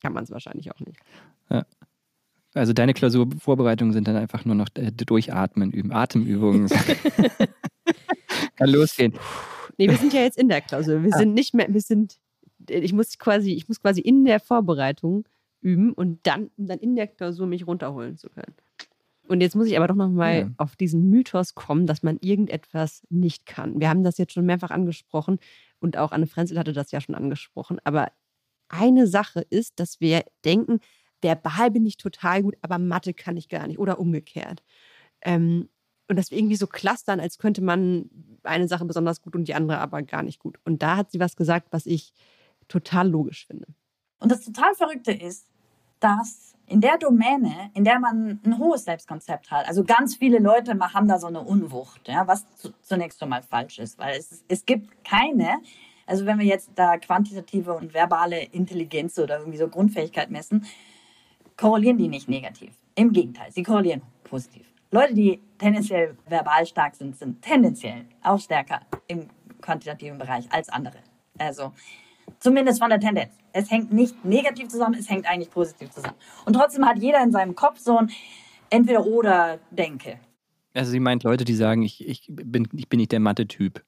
[0.01, 0.99] kann man es wahrscheinlich auch nicht.
[1.49, 1.65] Ja.
[2.55, 6.67] Also deine Klausurvorbereitungen sind dann einfach nur noch äh, durchatmen üben, Atemübungen.
[8.55, 9.13] kann losgehen.
[9.77, 11.03] Nee, wir sind ja jetzt in der Klausur.
[11.03, 12.17] Wir sind nicht mehr, wir sind,
[12.67, 15.27] ich muss quasi, ich muss quasi in der Vorbereitung
[15.61, 18.55] üben und dann, um dann in der Klausur mich runterholen zu können.
[19.29, 20.49] Und jetzt muss ich aber doch nochmal ja.
[20.57, 23.79] auf diesen Mythos kommen, dass man irgendetwas nicht kann.
[23.79, 25.37] Wir haben das jetzt schon mehrfach angesprochen
[25.79, 27.77] und auch Anne Frenzel hatte das ja schon angesprochen.
[27.83, 28.11] Aber
[28.69, 30.79] eine Sache ist, dass wir denken,
[31.21, 34.63] verbal bin ich total gut, aber Mathe kann ich gar nicht oder umgekehrt.
[35.21, 35.69] Ähm,
[36.07, 38.09] und dass wir irgendwie so clustern, als könnte man
[38.41, 40.57] eine Sache besonders gut und die andere aber gar nicht gut.
[40.65, 42.13] Und da hat sie was gesagt, was ich
[42.67, 43.67] total logisch finde.
[44.19, 45.45] Und das total Verrückte ist,
[45.99, 50.77] dass in der Domäne, in der man ein hohes Selbstkonzept hat, also ganz viele Leute
[50.93, 52.45] haben da so eine Unwucht, ja, was
[52.81, 55.57] zunächst schon mal falsch ist, weil es, es gibt keine,
[56.05, 60.65] also wenn wir jetzt da quantitative und verbale Intelligenz oder irgendwie so Grundfähigkeit messen,
[61.57, 62.73] korrelieren die nicht negativ.
[62.95, 64.65] Im Gegenteil, sie korrelieren positiv.
[64.91, 69.27] Leute, die tendenziell verbal stark sind, sind tendenziell auch stärker im
[69.61, 70.97] quantitativen Bereich als andere.
[71.37, 71.73] Also
[72.39, 73.33] Zumindest von der Tendenz.
[73.53, 76.15] Es hängt nicht negativ zusammen, es hängt eigentlich positiv zusammen.
[76.45, 78.11] Und trotzdem hat jeder in seinem Kopf so ein
[78.69, 80.19] Entweder-Oder-Denke.
[80.73, 83.83] Also sie meint Leute, die sagen, ich, ich, bin, ich bin nicht der Mathe-Typ.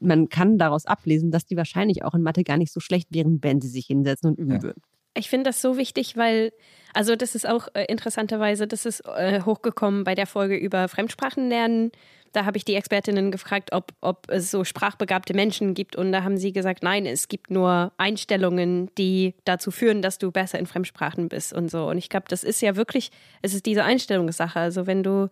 [0.00, 3.38] Man kann daraus ablesen, dass die wahrscheinlich auch in Mathe gar nicht so schlecht wären,
[3.42, 4.62] wenn sie sich hinsetzen und üben ja.
[4.62, 4.82] würden.
[5.16, 6.52] Ich finde das so wichtig, weil,
[6.92, 11.48] also das ist auch äh, interessanterweise, das ist äh, hochgekommen bei der Folge über Fremdsprachen
[11.48, 11.92] lernen
[12.34, 15.94] da habe ich die Expertinnen gefragt, ob, ob es so sprachbegabte Menschen gibt.
[15.94, 20.32] Und da haben sie gesagt, nein, es gibt nur Einstellungen, die dazu führen, dass du
[20.32, 21.88] besser in Fremdsprachen bist und so.
[21.88, 24.58] Und ich glaube, das ist ja wirklich, es ist diese Einstellungssache.
[24.58, 25.30] Also wenn du,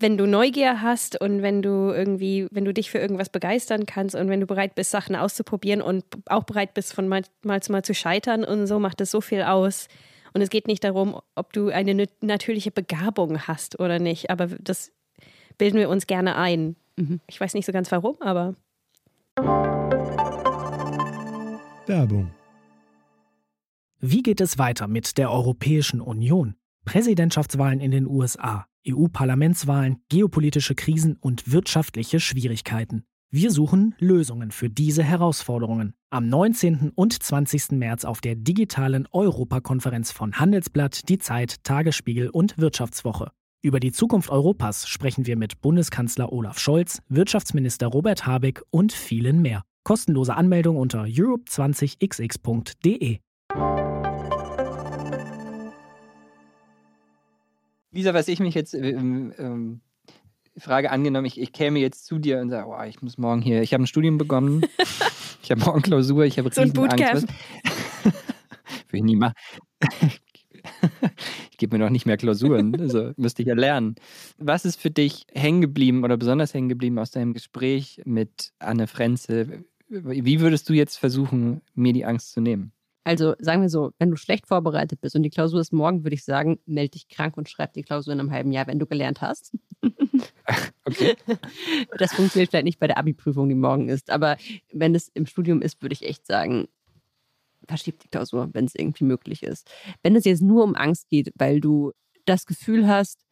[0.00, 4.14] wenn du Neugier hast und wenn du irgendwie, wenn du dich für irgendwas begeistern kannst
[4.14, 7.70] und wenn du bereit bist, Sachen auszuprobieren und auch bereit bist, von mal, mal zu
[7.70, 9.88] mal zu scheitern und so, macht das so viel aus.
[10.32, 14.90] Und es geht nicht darum, ob du eine natürliche Begabung hast oder nicht, aber das
[15.58, 16.76] bilden wir uns gerne ein.
[16.96, 17.20] Mhm.
[17.26, 18.54] Ich weiß nicht so ganz warum, aber.
[21.86, 22.30] Werbung.
[24.00, 26.56] Wie geht es weiter mit der Europäischen Union?
[26.84, 33.04] Präsidentschaftswahlen in den USA, EU-Parlamentswahlen, geopolitische Krisen und wirtschaftliche Schwierigkeiten.
[33.30, 35.94] Wir suchen Lösungen für diese Herausforderungen.
[36.10, 36.90] Am 19.
[36.94, 37.70] und 20.
[37.72, 43.30] März auf der digitalen Europakonferenz von Handelsblatt, Die Zeit, Tagesspiegel und Wirtschaftswoche.
[43.64, 49.40] Über die Zukunft Europas sprechen wir mit Bundeskanzler Olaf Scholz, Wirtschaftsminister Robert Habeck und vielen
[49.40, 49.62] mehr.
[49.84, 53.20] Kostenlose Anmeldung unter europe20xx.de.
[57.92, 59.80] Lisa, was ich mich jetzt ähm, ähm,
[60.58, 63.62] Frage angenommen, ich, ich käme jetzt zu dir und sage, oh, ich muss morgen hier,
[63.62, 64.66] ich habe ein Studium begonnen,
[65.40, 67.28] ich habe morgen Klausur, ich habe So ein Riesenangst.
[68.90, 69.34] Will ich nie machen.
[71.62, 73.94] ich gebe mir noch nicht mehr Klausuren, also müsste ich ja lernen.
[74.38, 78.88] Was ist für dich hängen geblieben oder besonders hängen geblieben aus deinem Gespräch mit Anne
[78.88, 79.64] Frenzel?
[79.88, 82.72] Wie würdest du jetzt versuchen, mir die Angst zu nehmen?
[83.04, 86.14] Also sagen wir so, wenn du schlecht vorbereitet bist und die Klausur ist morgen, würde
[86.14, 88.86] ich sagen, melde dich krank und schreib die Klausur in einem halben Jahr, wenn du
[88.86, 89.52] gelernt hast.
[90.84, 91.14] Okay.
[91.96, 94.10] Das funktioniert vielleicht nicht bei der Abi-Prüfung, die morgen ist.
[94.10, 94.36] Aber
[94.72, 96.68] wenn es im Studium ist, würde ich echt sagen,
[97.66, 99.70] verschieb die Klausur, wenn es irgendwie möglich ist.
[100.02, 101.92] Wenn es jetzt nur um Angst geht, weil du
[102.24, 103.24] das Gefühl hast,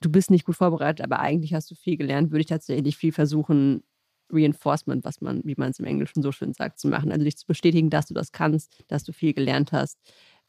[0.00, 3.12] du bist nicht gut vorbereitet, aber eigentlich hast du viel gelernt, würde ich tatsächlich viel
[3.12, 3.82] versuchen,
[4.30, 7.12] Reinforcement, was man, wie man es im Englischen so schön sagt, zu machen.
[7.12, 9.98] Also dich zu bestätigen, dass du das kannst, dass du viel gelernt hast.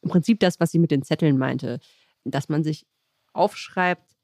[0.01, 1.79] Im Prinzip das, was sie mit den Zetteln meinte,
[2.23, 2.85] dass man sich
[3.33, 4.15] aufschreibt,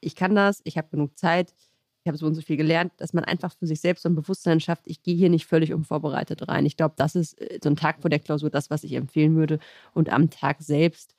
[0.00, 1.54] ich kann das, ich habe genug Zeit,
[2.02, 4.14] ich habe so und so viel gelernt, dass man einfach für sich selbst so ein
[4.14, 6.64] Bewusstsein schafft, ich gehe hier nicht völlig unvorbereitet rein.
[6.64, 9.36] Ich glaube, das ist äh, so ein Tag vor der Klausur das, was ich empfehlen
[9.36, 9.58] würde.
[9.92, 11.14] Und am Tag selbst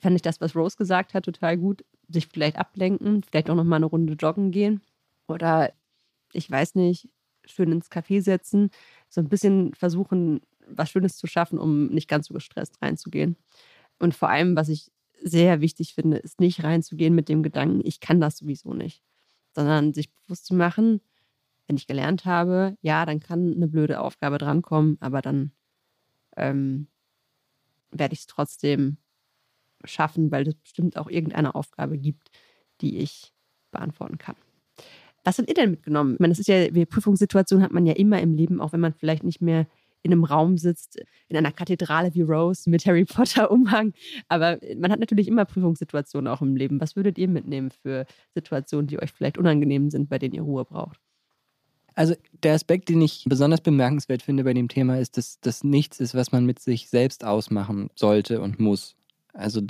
[0.00, 1.84] fand ich das, was Rose gesagt hat, total gut.
[2.08, 4.82] Sich vielleicht ablenken, vielleicht auch noch mal eine Runde joggen gehen
[5.26, 5.72] oder
[6.32, 7.08] ich weiß nicht,
[7.46, 8.70] schön ins Café setzen,
[9.08, 13.36] so ein bisschen versuchen, was Schönes zu schaffen, um nicht ganz so gestresst reinzugehen.
[13.98, 18.00] Und vor allem, was ich sehr wichtig finde, ist nicht reinzugehen mit dem Gedanken, ich
[18.00, 19.02] kann das sowieso nicht,
[19.54, 21.00] sondern sich bewusst zu machen,
[21.66, 25.52] wenn ich gelernt habe, ja, dann kann eine blöde Aufgabe drankommen, aber dann
[26.36, 26.88] ähm,
[27.90, 28.98] werde ich es trotzdem
[29.84, 32.30] schaffen, weil es bestimmt auch irgendeine Aufgabe gibt,
[32.80, 33.32] die ich
[33.70, 34.36] beantworten kann.
[35.24, 36.14] Was habt ihr denn mitgenommen?
[36.14, 38.80] Ich meine, das ist ja, die Prüfungssituation hat man ja immer im Leben, auch wenn
[38.80, 39.66] man vielleicht nicht mehr
[40.02, 43.92] in einem Raum sitzt, in einer Kathedrale wie Rose mit Harry Potter Umhang.
[44.28, 46.80] Aber man hat natürlich immer Prüfungssituationen auch im Leben.
[46.80, 50.64] Was würdet ihr mitnehmen für Situationen, die euch vielleicht unangenehm sind, bei denen ihr Ruhe
[50.64, 50.98] braucht?
[51.94, 56.00] Also der Aspekt, den ich besonders bemerkenswert finde bei dem Thema, ist, dass das nichts
[56.00, 58.96] ist, was man mit sich selbst ausmachen sollte und muss.
[59.34, 59.60] Also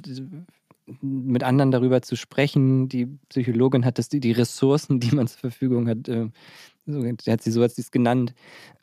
[1.00, 5.40] mit anderen darüber zu sprechen, die Psychologin hat das, die, die Ressourcen, die man zur
[5.40, 6.28] Verfügung hat, äh,
[6.86, 8.34] so hat sie so hat sie es genannt.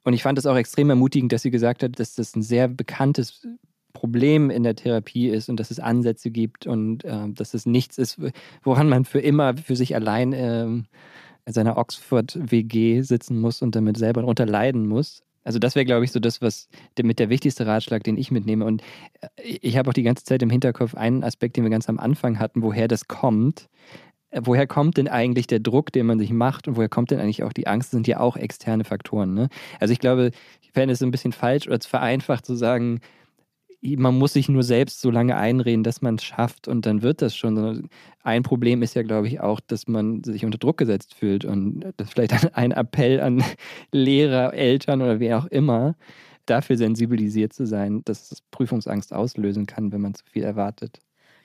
[0.04, 2.68] Und ich fand es auch extrem ermutigend, dass sie gesagt hat, dass das ein sehr
[2.68, 3.45] bekanntes
[3.93, 7.97] Problem in der Therapie ist und dass es Ansätze gibt und äh, dass es nichts
[7.97, 8.20] ist,
[8.64, 10.86] woran man für immer für sich allein ähm,
[11.45, 15.24] in seiner Oxford-WG sitzen muss und damit selber darunter leiden muss.
[15.44, 18.32] Also das wäre, glaube ich, so das, was der, mit der wichtigste Ratschlag, den ich
[18.32, 18.66] mitnehme.
[18.66, 18.82] Und
[19.22, 22.00] äh, ich habe auch die ganze Zeit im Hinterkopf einen Aspekt, den wir ganz am
[22.00, 23.70] Anfang hatten, woher das kommt.
[24.32, 27.20] Äh, Woher kommt denn eigentlich der Druck, den man sich macht und woher kommt denn
[27.20, 27.88] eigentlich auch die Angst?
[27.88, 29.34] Das sind ja auch externe Faktoren.
[29.34, 29.50] Ne?
[29.80, 30.32] Also ich glaube,
[30.62, 33.00] ich fände es ein bisschen falsch oder vereinfacht zu sagen,
[33.82, 37.22] man muss sich nur selbst so lange einreden, dass man es schafft und dann wird
[37.22, 37.90] das schon.
[38.24, 41.82] Ein Problem ist ja, glaube ich, auch, dass man sich unter Druck gesetzt fühlt und
[41.98, 43.44] das ist vielleicht ein Appell an
[43.92, 45.96] Lehrer, Eltern oder wer auch immer,
[46.46, 51.00] dafür sensibilisiert zu sein, dass es Prüfungsangst auslösen kann, wenn man zu viel erwartet.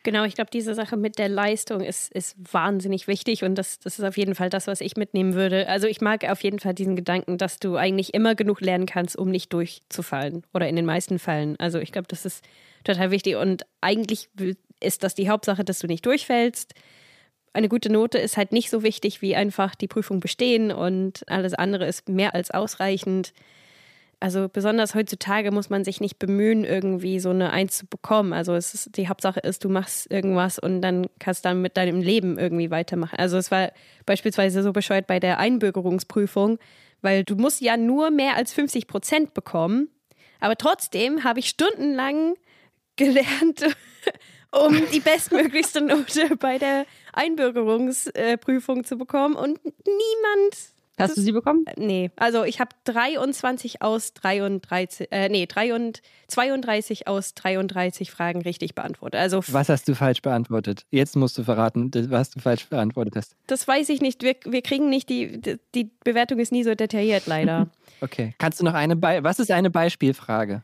[0.05, 3.99] Genau, ich glaube, diese Sache mit der Leistung ist, ist wahnsinnig wichtig und das, das
[3.99, 5.67] ist auf jeden Fall das, was ich mitnehmen würde.
[5.67, 9.17] Also ich mag auf jeden Fall diesen Gedanken, dass du eigentlich immer genug lernen kannst,
[9.17, 11.59] um nicht durchzufallen oder in den meisten Fällen.
[11.59, 12.45] Also ich glaube, das ist
[12.85, 14.29] total wichtig und eigentlich
[14.79, 16.75] ist das die Hauptsache, dass du nicht durchfällst.
[17.55, 21.55] Eine gute Note ist halt nicht so wichtig wie einfach die Prüfung bestehen und alles
[21.55, 23.33] andere ist mehr als ausreichend.
[24.25, 28.33] Also besonders heutzutage muss man sich nicht bemühen, irgendwie so eine Eins zu bekommen.
[28.33, 32.01] Also es ist, die Hauptsache ist, du machst irgendwas und dann kannst dann mit deinem
[32.01, 33.19] Leben irgendwie weitermachen.
[33.19, 33.71] Also es war
[34.07, 36.59] beispielsweise so bescheuert bei der Einbürgerungsprüfung,
[37.03, 39.91] weil du musst ja nur mehr als 50 Prozent bekommen.
[40.41, 42.35] Aber trotzdem habe ich stundenlang
[42.97, 43.77] gelernt,
[44.53, 49.35] um die bestmöglichste Note bei der Einbürgerungsprüfung zu bekommen.
[49.35, 51.65] Und niemand Hast du sie bekommen?
[51.77, 55.93] Nee, also ich habe 23 aus 33, äh, nee, 3
[56.29, 59.21] 32 aus 33 Fragen richtig beantwortet.
[59.21, 60.87] Also Was hast du falsch beantwortet?
[60.91, 63.37] Jetzt musst du verraten, was du falsch beantwortet hast.
[63.47, 64.23] das weiß ich nicht.
[64.23, 65.41] Wir, wir kriegen nicht die,
[65.75, 67.69] die Bewertung ist nie so detailliert, leider.
[68.01, 68.35] Okay.
[68.39, 70.63] Kannst du noch eine Be Was ist eine Beispielfrage?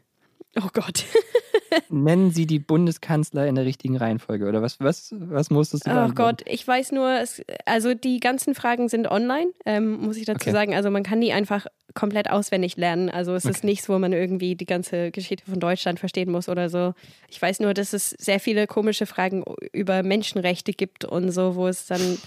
[0.57, 1.05] Oh Gott.
[1.88, 6.11] Nennen Sie die Bundeskanzler in der richtigen Reihenfolge oder was, was, was musstest du Oh?
[6.14, 10.42] Gott, ich weiß nur, es, also die ganzen Fragen sind online, ähm, muss ich dazu
[10.42, 10.51] Okay.
[10.53, 10.74] sagen.
[10.74, 13.09] Also man kann die einfach komplett auswendig lernen.
[13.11, 13.66] Also es ist Okay.
[13.66, 16.94] nichts, wo man irgendwie die ganze Geschichte von Deutschland verstehen muss oder so.
[17.28, 21.66] Ich weiß nur, dass es sehr viele komische Fragen über Menschenrechte gibt und so, wo
[21.68, 22.18] es dann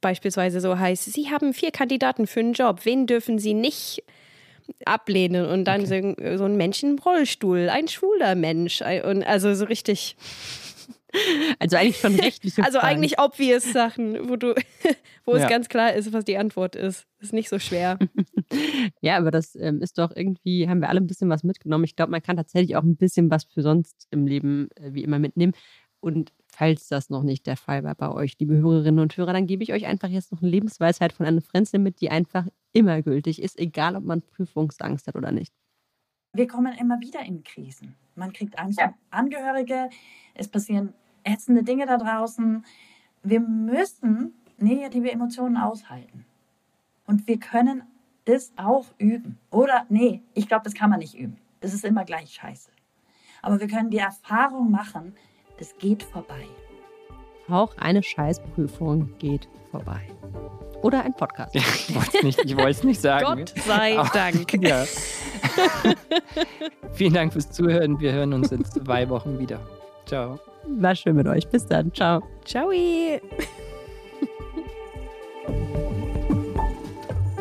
[0.00, 4.02] beispielsweise so heißt, Sie haben vier Kandidaten für einen Job, wen dürfen Sie nicht
[4.84, 5.46] ablehnen?
[5.46, 5.94] Und dann so,
[6.36, 8.80] so ein Mensch im Rollstuhl, ein schwuler Mensch.
[8.82, 10.16] Und also so richtig
[11.60, 12.96] Also eigentlich schon rechtliche Also Fragen.
[12.98, 14.54] eigentlich obvious Sachen, wo du,
[15.24, 15.48] wo es Ja.
[15.48, 17.06] ganz klar ist, was die Antwort ist.
[17.20, 17.98] Ist nicht so schwer.
[19.00, 21.82] Ja, aber das ähm, ist doch irgendwie, haben wir alle ein bisschen was mitgenommen.
[21.84, 25.02] Ich glaube, man kann tatsächlich auch ein bisschen was für sonst im Leben äh, wie
[25.02, 25.52] immer mitnehmen.
[25.98, 29.48] Und falls das noch nicht der Fall war bei euch, liebe Hörerinnen und Hörer, dann
[29.48, 32.46] gebe ich euch einfach jetzt noch eine Lebensweisheit von Anne Frenzel mit, die einfach
[32.76, 35.52] immer gültig ist, egal ob man Prüfungsangst hat oder nicht.
[36.32, 37.96] Wir kommen immer wieder in Krisen.
[38.14, 39.88] Man kriegt Angst um Angehörige,
[40.34, 40.92] es passieren
[41.24, 42.64] ätzende Dinge da draußen.
[43.22, 46.26] Wir müssen negative Emotionen aushalten.
[47.06, 47.82] Und wir können
[48.26, 49.38] das auch üben.
[49.50, 51.38] Oder, nee, ich glaube, das kann man nicht üben.
[51.60, 52.70] Das ist immer gleich scheiße.
[53.40, 55.14] Aber wir können die Erfahrung machen,
[55.58, 56.46] das geht vorbei.
[57.48, 60.00] Auch eine Scheißprüfung geht vorbei.
[60.82, 61.54] Oder ein Podcast.
[61.54, 63.24] Ich wollte es nicht, nicht sagen.
[63.24, 64.52] Gott sei Aber- Dank.
[64.62, 64.84] Ja.
[66.92, 67.98] Vielen Dank fürs Zuhören.
[68.00, 69.60] Wir hören uns in zwei Wochen wieder.
[70.06, 70.38] Ciao.
[70.66, 71.46] War schön mit euch.
[71.48, 71.92] Bis dann.
[71.94, 72.22] Ciao.
[72.44, 72.70] Ciao.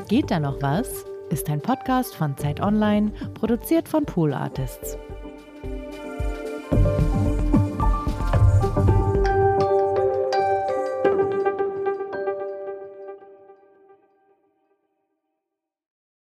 [0.07, 1.05] Geht da noch was?
[1.29, 4.97] Ist ein Podcast von Zeit Online, produziert von Pool Artists.